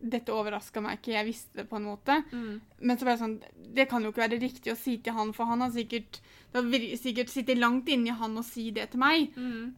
dette 0.00 0.32
overraska 0.32 0.80
meg 0.84 0.98
ikke. 0.98 1.12
Jeg 1.14 1.26
visste 1.26 1.56
det 1.62 1.68
på 1.70 1.76
en 1.76 1.84
måte. 1.88 2.18
Mm. 2.32 2.60
Men 2.80 2.98
så 2.98 3.04
var 3.06 3.12
jeg 3.16 3.20
sånn 3.24 3.38
Det 3.74 3.88
kan 3.88 4.02
jo 4.04 4.10
ikke 4.12 4.24
være 4.28 4.40
riktig 4.42 4.72
å 4.72 4.76
si 4.76 4.98
til 4.98 5.12
han, 5.16 5.32
for 5.32 5.44
han 5.46 5.60
har 5.60 5.70
sikkert 5.70 6.20
Det 6.52 6.62
har 6.62 6.96
sikkert 7.00 7.28
sittet 7.32 7.58
langt 7.58 7.88
inni 7.88 8.10
han 8.10 8.36
å 8.36 8.44
si 8.44 8.70
det 8.70 8.90
til 8.92 9.00
meg. 9.00 9.32
Mm. 9.36 9.74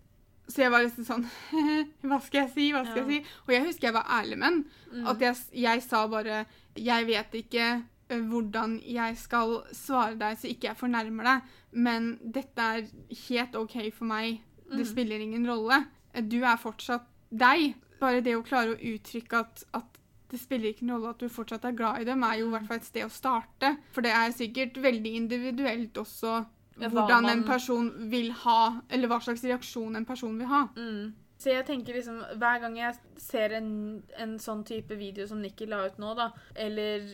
Så 0.48 0.62
jeg 0.62 0.70
var 0.72 0.82
liksom 0.86 1.04
sånn 1.04 1.26
Hva 2.08 2.18
skal 2.24 2.46
jeg 2.46 2.52
si? 2.54 2.70
Hva 2.72 2.84
skal 2.86 3.02
Ja. 3.02 3.04
jeg 3.06 3.22
si? 3.24 3.36
Og 3.46 3.54
jeg 3.54 3.64
husker 3.66 3.88
jeg 3.88 3.94
var 3.94 4.06
ærlig 4.18 4.38
med. 4.38 4.64
Mm. 4.92 5.06
At 5.06 5.20
jeg, 5.20 5.36
jeg 5.52 5.82
sa 5.82 6.06
bare 6.08 6.46
Jeg 6.76 7.06
vet 7.06 7.34
ikke 7.44 7.68
hvordan 8.08 8.78
jeg 8.88 9.16
skal 9.20 9.58
svare 9.76 10.16
deg 10.16 10.38
så 10.40 10.48
ikke 10.48 10.70
jeg 10.70 10.78
fornærmer 10.80 11.26
deg, 11.28 11.48
men 11.76 12.06
dette 12.24 12.64
er 12.64 12.86
helt 13.28 13.56
OK 13.60 13.74
for 13.92 14.08
meg. 14.08 14.38
Det 14.70 14.78
Mm. 14.80 14.88
spiller 14.88 15.20
ingen 15.20 15.44
rolle. 15.46 15.82
Du 16.24 16.38
er 16.42 16.56
fortsatt 16.56 17.04
deg. 17.30 17.74
Bare 18.00 18.22
det 18.24 18.32
å 18.36 18.42
klare 18.42 18.72
å 18.76 18.80
uttrykke 18.80 19.40
at, 19.42 19.64
at 19.74 19.97
det 20.28 20.40
spiller 20.40 20.72
ikke 20.72 20.84
noen 20.84 21.00
rolle 21.00 21.14
at 21.14 21.22
du 21.22 21.32
fortsatt 21.32 21.64
er 21.64 21.76
glad 21.76 22.02
i 22.02 22.06
dem, 22.08 22.22
er 22.26 22.40
jo 22.40 22.50
i 22.50 22.52
hvert 22.52 22.68
fall 22.68 22.80
et 22.80 22.88
sted 22.88 23.06
å 23.06 23.12
starte. 23.12 23.72
For 23.94 24.04
det 24.04 24.12
er 24.12 24.34
sikkert 24.36 24.76
veldig 24.84 25.12
individuelt 25.22 26.00
også 26.00 26.42
hvordan 26.78 27.26
en 27.26 27.44
person 27.46 27.88
vil 28.10 28.30
ha, 28.44 28.80
eller 28.90 29.10
hva 29.10 29.18
slags 29.24 29.42
reaksjon 29.46 29.98
en 29.98 30.06
person 30.06 30.36
vil 30.38 30.50
ha. 30.50 30.66
Mm. 30.76 31.14
Så 31.38 31.52
jeg 31.52 31.66
tenker 31.68 31.94
liksom, 31.94 32.18
Hver 32.38 32.58
gang 32.64 32.76
jeg 32.78 32.94
ser 33.22 33.54
en, 33.58 33.70
en 34.18 34.38
sånn 34.42 34.64
type 34.66 34.94
video 34.98 35.26
som 35.30 35.42
Nikki 35.42 35.68
la 35.70 35.84
ut 35.86 35.98
nå, 36.02 36.14
da, 36.18 36.32
eller 36.58 37.06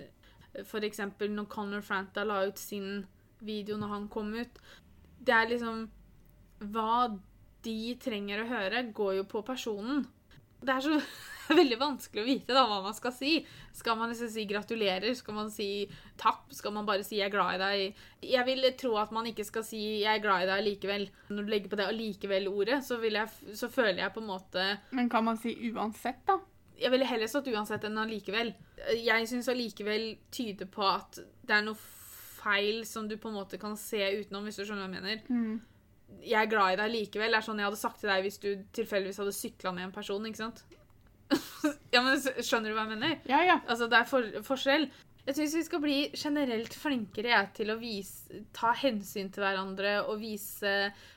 eksempel 0.55 1.33
når 1.35 1.49
Conor 1.53 1.85
Franta 1.85 2.25
la 2.25 2.45
ut 2.47 2.61
sin 2.61 3.05
video 3.45 3.77
når 3.77 3.91
han 3.91 4.05
kom 4.09 4.29
ut 4.39 4.61
Det 5.19 5.35
er 5.35 5.49
liksom 5.51 5.89
Hva 6.73 7.11
de 7.65 7.97
trenger 8.01 8.43
å 8.43 8.49
høre, 8.49 8.83
går 8.93 9.15
jo 9.17 9.25
på 9.25 9.41
personen. 9.43 10.03
Det 10.65 10.75
er 10.75 10.85
så 10.85 10.99
veldig 11.61 11.77
vanskelig 11.81 12.23
å 12.23 12.27
vite 12.27 12.57
da 12.57 12.65
hva 12.69 12.81
man 12.85 12.97
skal 12.97 13.13
si. 13.15 13.35
Skal 13.77 13.99
man 14.01 14.13
liksom 14.13 14.31
si 14.33 14.47
gratulerer? 14.49 15.13
Skal 15.17 15.37
man 15.37 15.51
si 15.53 15.69
takk? 16.21 16.47
Skal 16.57 16.73
man 16.77 16.89
bare 16.89 17.05
si 17.05 17.19
'jeg 17.19 17.29
er 17.29 17.35
glad 17.35 17.55
i 17.55 17.63
deg'? 17.65 18.05
Jeg 18.31 18.47
vil 18.47 18.71
tro 18.81 18.97
at 18.97 19.13
man 19.13 19.27
ikke 19.27 19.45
skal 19.45 19.65
si 19.65 20.03
'jeg 20.03 20.17
er 20.17 20.23
glad 20.25 20.45
i 20.45 20.51
deg' 20.51 20.65
likevel. 20.65 21.11
Når 21.29 21.43
du 21.43 21.51
legger 21.51 21.69
på 21.69 21.77
det 21.77 21.89
allikevel-ordet, 21.89 22.81
så, 22.85 22.97
så 23.55 23.69
føler 23.69 24.03
jeg 24.03 24.13
på 24.13 24.21
en 24.21 24.33
måte 24.33 24.79
Men 24.91 25.09
kan 25.09 25.25
man 25.25 25.37
si 25.37 25.55
uansett, 25.71 26.25
da? 26.27 26.39
Jeg 26.81 26.91
ville 26.91 27.07
heller 27.07 27.27
stått 27.27 27.47
uansett 27.49 27.85
enn 27.85 27.99
allikevel. 27.99 28.55
Jeg 28.99 29.29
syns 29.29 29.49
allikevel 29.49 30.17
tyder 30.33 30.67
på 30.67 30.83
at 30.83 31.21
det 31.47 31.55
er 31.55 31.63
noe 31.63 31.79
feil 32.45 32.85
som 32.87 33.09
du 33.09 33.17
på 33.17 33.29
en 33.29 33.39
måte 33.39 33.61
kan 33.61 33.77
se 33.77 34.01
utenom, 34.21 34.45
hvis 34.45 34.59
du 34.59 34.65
skjønner 34.65 34.89
hva 34.89 34.91
jeg 34.91 35.03
mener. 35.03 35.23
Mm. 35.29 35.61
Jeg 36.23 36.39
er 36.41 36.51
glad 36.51 36.75
i 36.75 36.81
deg 36.83 36.93
likevel. 36.93 37.35
Det 37.35 37.41
er 37.41 37.47
sånn 37.49 37.63
jeg 37.63 37.71
hadde 37.71 37.81
sagt 37.81 38.03
til 38.03 38.13
deg 38.13 38.27
hvis 38.27 38.41
du 38.43 38.51
tilfeldigvis 38.77 39.23
hadde 39.23 39.35
sykla 39.37 39.75
med 39.75 39.89
en 39.89 39.97
person, 39.97 40.29
ikke 40.29 40.45
sant? 40.45 40.63
ja, 41.95 42.03
men 42.05 42.21
Skjønner 42.21 42.71
du 42.71 42.77
hva 42.77 42.85
jeg 42.85 42.95
mener? 42.95 43.19
Ja, 43.31 43.41
ja. 43.47 43.59
Altså, 43.67 43.89
det 43.91 44.01
er 44.01 44.09
for, 44.09 44.31
forskjell. 44.47 44.89
Jeg 45.25 45.39
syns 45.39 45.55
vi 45.57 45.65
skal 45.65 45.81
bli 45.81 45.99
generelt 46.21 46.75
flinkere 46.77 47.31
jeg, 47.31 47.51
til 47.57 47.73
å 47.73 47.79
vise, 47.81 48.43
ta 48.53 48.75
hensyn 48.77 49.31
til 49.33 49.41
hverandre 49.41 49.95
og 50.03 50.19
vise 50.21 50.73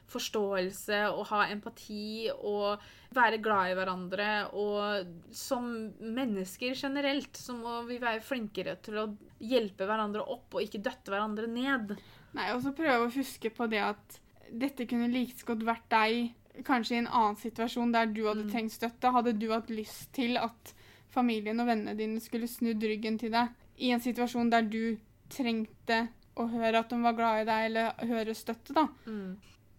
forståelse 0.08 1.02
og 1.12 1.26
ha 1.34 1.42
empati 1.52 2.30
og 2.32 2.86
være 3.18 3.42
glad 3.44 3.74
i 3.74 3.76
hverandre. 3.76 4.30
Og 4.56 5.34
som 5.36 5.68
mennesker 6.00 6.78
generelt 6.80 7.36
så 7.36 7.58
må 7.58 7.82
vi 7.90 8.00
være 8.00 8.24
flinkere 8.24 8.78
til 8.86 9.02
å 9.02 9.10
hjelpe 9.44 9.90
hverandre 9.90 10.24
opp 10.24 10.56
og 10.56 10.64
ikke 10.64 10.86
døtte 10.88 11.12
hverandre 11.12 11.52
ned. 11.52 11.98
Nei, 12.38 12.48
og 12.56 12.64
så 12.64 12.72
prøve 12.78 13.10
å 13.10 13.12
huske 13.12 13.52
på 13.52 13.68
det 13.68 13.84
at 13.90 14.22
dette 14.52 14.86
kunne 14.88 15.08
like 15.12 15.46
godt 15.46 15.64
vært 15.68 15.88
deg 15.90 16.64
kanskje 16.66 16.96
i 16.96 17.00
en 17.04 17.08
annen 17.08 17.36
situasjon 17.38 17.92
der 17.94 18.06
du 18.10 18.24
hadde 18.28 18.44
Mm. 18.46 18.52
trengt 18.52 18.72
støtte. 18.74 19.12
Hadde 19.14 19.34
du 19.40 19.50
hatt 19.52 19.70
lyst 19.70 20.12
til 20.14 20.38
at 20.38 20.74
familien 21.10 21.60
og 21.60 21.68
vennene 21.68 21.96
dine 21.98 22.20
skulle 22.20 22.48
snudd 22.48 22.82
ryggen 22.84 23.18
til 23.20 23.32
deg 23.32 23.50
i 23.78 23.92
en 23.94 24.00
situasjon 24.02 24.50
der 24.50 24.62
du 24.66 24.98
trengte 25.30 26.08
å 26.38 26.48
høre 26.50 26.80
at 26.80 26.90
de 26.90 26.98
var 27.02 27.14
glad 27.14 27.42
i 27.42 27.46
deg, 27.46 27.66
eller 27.66 27.94
høre 28.08 28.34
støtte, 28.36 28.74
da. 28.74 28.88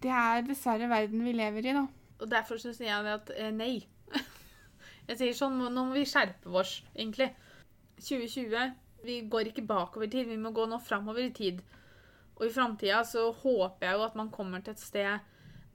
Det 0.01 0.11
er 0.11 0.43
dessverre 0.43 0.89
verden 0.89 1.25
vi 1.25 1.33
lever 1.33 1.67
i, 1.67 1.73
da. 1.73 1.87
Og 2.21 2.29
derfor 2.31 2.59
syns 2.59 2.79
jeg 2.81 2.91
at 2.91 3.31
eh, 3.37 3.51
nei. 3.51 3.87
Jeg 5.09 5.17
sier 5.19 5.33
sånn, 5.35 5.59
nå 5.59 5.71
må 5.87 5.93
vi 5.95 6.05
skjerpe 6.05 6.51
oss, 6.53 6.83
egentlig. 6.95 7.31
2020, 8.03 8.75
vi 9.05 9.21
går 9.31 9.51
ikke 9.53 9.65
bakover 9.67 10.07
i 10.07 10.11
tid, 10.13 10.27
vi 10.29 10.37
må 10.37 10.51
gå 10.55 10.67
nå 10.69 10.79
framover 10.85 11.25
i 11.25 11.31
tid. 11.35 11.63
Og 12.39 12.47
i 12.47 12.53
framtida 12.55 13.03
så 13.05 13.29
håper 13.43 13.87
jeg 13.89 13.99
jo 13.99 14.07
at 14.07 14.17
man 14.19 14.31
kommer 14.35 14.63
til 14.63 14.77
et 14.77 14.83
sted 14.83 15.19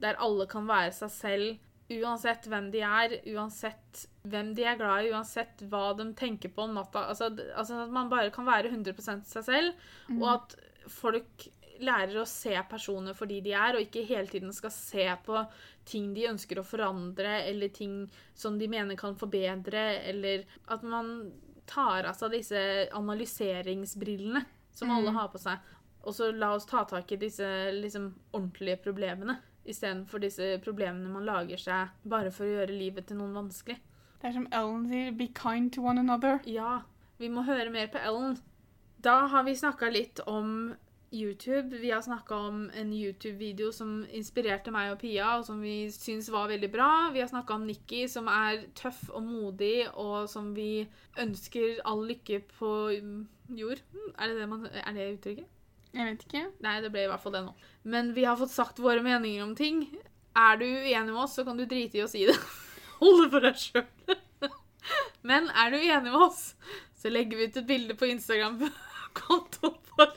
der 0.03 0.17
alle 0.19 0.47
kan 0.51 0.65
være 0.67 0.91
seg 0.95 1.11
selv, 1.13 1.57
uansett 1.93 2.47
hvem 2.49 2.69
de 2.73 2.81
er, 2.83 3.17
uansett 3.35 4.05
hvem 4.27 4.53
de 4.55 4.63
er 4.67 4.79
glad 4.79 5.05
i, 5.05 5.11
uansett 5.13 5.61
hva 5.69 5.91
de 5.95 6.09
tenker 6.17 6.51
på 6.55 6.65
om 6.65 6.73
natta. 6.75 7.05
Altså, 7.11 7.29
altså 7.55 7.83
at 7.85 7.91
man 7.93 8.09
bare 8.11 8.31
kan 8.33 8.47
være 8.47 8.71
100% 8.71 9.27
seg 9.29 9.45
selv, 9.47 9.83
og 10.17 10.25
at 10.33 10.55
folk 10.91 11.47
lærer 11.83 12.19
å 12.21 12.25
se 12.29 12.55
personer 12.69 13.15
for 13.17 13.27
de 13.29 13.41
de 13.43 13.53
er, 13.55 13.75
og 13.75 13.83
ikke 13.85 14.05
hele 14.07 14.27
tiden 14.31 14.51
skal 14.55 14.71
se 14.71 15.05
på 15.25 15.43
ting 15.89 16.11
de 16.15 16.27
ønsker 16.31 16.59
å 16.59 16.65
forandre, 16.67 17.43
eller 17.49 17.71
ting 17.75 18.09
som 18.35 18.57
de 18.59 18.67
mener 18.71 18.99
kan 18.99 19.15
forbedre, 19.19 19.85
eller 20.09 20.43
at 20.71 20.83
man 20.83 21.31
tar 21.69 22.07
av 22.09 22.15
seg 22.19 22.31
disse 22.35 22.59
analyseringsbrillene 22.91 24.43
som 24.73 24.89
alle 24.91 25.11
Mm. 25.11 25.15
har 25.15 25.27
på 25.29 25.39
seg, 25.39 25.59
og 26.03 26.15
så 26.15 26.29
la 26.35 26.53
oss 26.57 26.67
ta 26.69 26.83
tak 26.89 27.11
i 27.11 27.19
disse 27.21 27.47
liksom, 27.77 28.11
ordentlige 28.33 28.77
problemene, 28.83 29.37
istedenfor 29.63 30.19
disse 30.19 30.57
problemene 30.63 31.11
man 31.11 31.25
lager 31.27 31.59
seg 31.61 32.09
bare 32.09 32.31
for 32.35 32.45
å 32.45 32.55
gjøre 32.57 32.75
livet 32.75 33.07
til 33.07 33.21
noen 33.21 33.35
vanskelig. 33.37 33.79
Det 34.19 34.29
er 34.29 34.37
som 34.37 34.47
Ellen 34.55 34.87
sier, 34.87 35.11
be 35.15 35.29
kind 35.35 35.71
to 35.75 35.83
one 35.83 35.99
another. 35.99 36.39
Ja, 36.47 36.81
vi 37.19 37.29
må 37.31 37.43
høre 37.47 37.71
mer 37.71 37.89
på 37.91 37.99
Ellen. 37.99 38.37
Da 39.03 39.25
har 39.31 39.43
vi 39.47 39.55
snakka 39.59 39.89
litt 39.91 40.19
om 40.27 40.73
YouTube. 41.13 41.77
Vi 41.77 41.91
har 41.91 42.01
snakka 42.01 42.35
om 42.35 42.71
en 42.73 42.93
YouTube-video 42.93 43.71
som 43.71 44.05
inspirerte 44.11 44.71
meg 44.73 44.93
og 44.93 45.01
Pia, 45.03 45.35
og 45.37 45.45
som 45.45 45.59
vi 45.61 45.91
syns 45.91 46.31
var 46.33 46.47
veldig 46.49 46.69
bra. 46.73 46.89
Vi 47.13 47.21
har 47.21 47.29
snakka 47.29 47.53
om 47.53 47.67
Nikki, 47.67 48.07
som 48.07 48.27
er 48.31 48.65
tøff 48.79 49.05
og 49.11 49.23
modig, 49.27 49.85
og 49.93 50.29
som 50.29 50.53
vi 50.55 50.87
ønsker 51.19 51.83
all 51.85 52.05
lykke 52.09 52.41
på 52.57 52.71
jord. 53.59 53.83
Er 54.17 54.31
det 54.31 54.39
det, 54.39 54.49
man, 54.49 54.65
er 54.71 54.95
det 54.95 55.11
uttrykket? 55.17 55.51
Jeg 55.93 56.07
vet 56.09 56.25
ikke. 56.25 56.43
Nei, 56.65 56.79
det 56.81 56.89
ble 56.93 57.05
i 57.05 57.09
hvert 57.11 57.21
fall 57.21 57.35
det 57.35 57.43
nå. 57.45 57.53
Men 57.85 58.13
vi 58.15 58.25
har 58.25 58.39
fått 58.39 58.53
sagt 58.53 58.81
våre 58.81 59.03
meninger 59.05 59.43
om 59.45 59.53
ting. 59.57 59.83
Er 60.33 60.57
du 60.57 60.65
uenig 60.65 61.11
med 61.11 61.21
oss, 61.21 61.35
så 61.37 61.45
kan 61.45 61.59
du 61.59 61.67
drite 61.69 61.99
i 61.99 62.05
å 62.05 62.09
si 62.09 62.25
det. 62.29 62.37
Hold 63.01 63.25
det 63.25 63.29
for 63.35 63.45
deg 63.45 63.61
sjøl. 63.61 64.17
Men 65.29 65.51
er 65.53 65.73
du 65.73 65.77
enig 65.79 66.09
med 66.09 66.19
oss, 66.25 66.41
så 66.97 67.11
legger 67.13 67.39
vi 67.39 67.49
ut 67.49 67.61
et 67.61 67.69
bilde 67.69 67.97
på 67.99 68.09
Instagram-kontoen 68.09 69.82
vår 69.97 70.13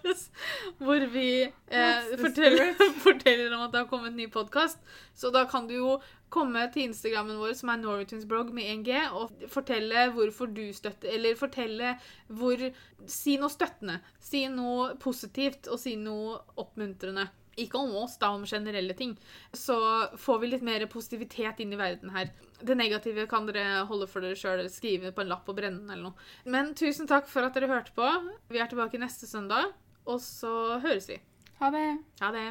hvor 0.79 1.07
vi 1.13 1.29
eh, 1.45 2.13
forteller, 2.21 2.75
forteller 3.07 3.55
om 3.55 3.67
at 3.67 3.73
det 3.73 3.83
har 3.83 3.89
kommet 3.91 4.13
en 4.13 4.21
ny 4.21 4.29
podkast. 4.33 4.79
Så 5.15 5.31
da 5.35 5.45
kan 5.51 5.69
du 5.69 5.77
jo 5.77 5.97
komme 6.33 6.65
til 6.75 6.89
Instagrammen 6.91 7.39
vår, 7.41 7.55
som 7.59 7.71
er 7.73 7.81
Norwegiansblog 7.83 8.53
med 8.57 8.69
1G, 8.73 9.01
og 9.15 9.47
fortelle 9.53 10.09
hvorfor 10.17 10.51
du 10.51 10.65
støtter 10.75 11.13
Eller 11.15 11.39
fortelle 11.39 11.97
hvor 12.27 12.69
Si 13.07 13.37
noe 13.39 13.53
støttende. 13.53 14.01
Si 14.21 14.47
noe 14.51 14.95
positivt, 15.03 15.69
og 15.71 15.79
si 15.79 15.95
noe 16.01 16.41
oppmuntrende. 16.59 17.29
Ikke 17.57 17.81
om 17.81 17.95
oss, 17.97 18.19
da, 18.21 18.33
om 18.37 18.45
generelle 18.45 18.93
ting. 18.97 19.15
Så 19.57 19.77
får 20.21 20.43
vi 20.43 20.51
litt 20.51 20.67
mer 20.67 20.85
positivitet 20.93 21.63
inn 21.65 21.73
i 21.73 21.81
verden 21.81 22.13
her. 22.13 22.33
Det 22.61 22.77
negative 22.77 23.25
kan 23.31 23.49
dere 23.49 23.87
holde 23.89 24.09
for 24.11 24.25
dere 24.25 24.37
sjøl, 24.37 24.67
skrive 24.73 25.13
på 25.17 25.25
en 25.25 25.33
lapp 25.33 25.49
og 25.49 25.57
brenne 25.57 25.81
den 25.81 25.95
eller 25.95 26.11
noe. 26.11 26.29
Men 26.45 26.75
tusen 26.77 27.09
takk 27.09 27.31
for 27.33 27.49
at 27.49 27.57
dere 27.57 27.71
hørte 27.73 27.97
på. 27.97 28.11
Vi 28.53 28.61
er 28.61 28.69
tilbake 28.69 29.01
neste 29.01 29.29
søndag, 29.31 29.73
og 30.05 30.21
så 30.25 30.79
høres 30.85 31.09
vi. 31.13 31.21
Ha 31.63 31.73
det. 31.73 31.89
Ha 32.21 32.33
det. 32.37 32.49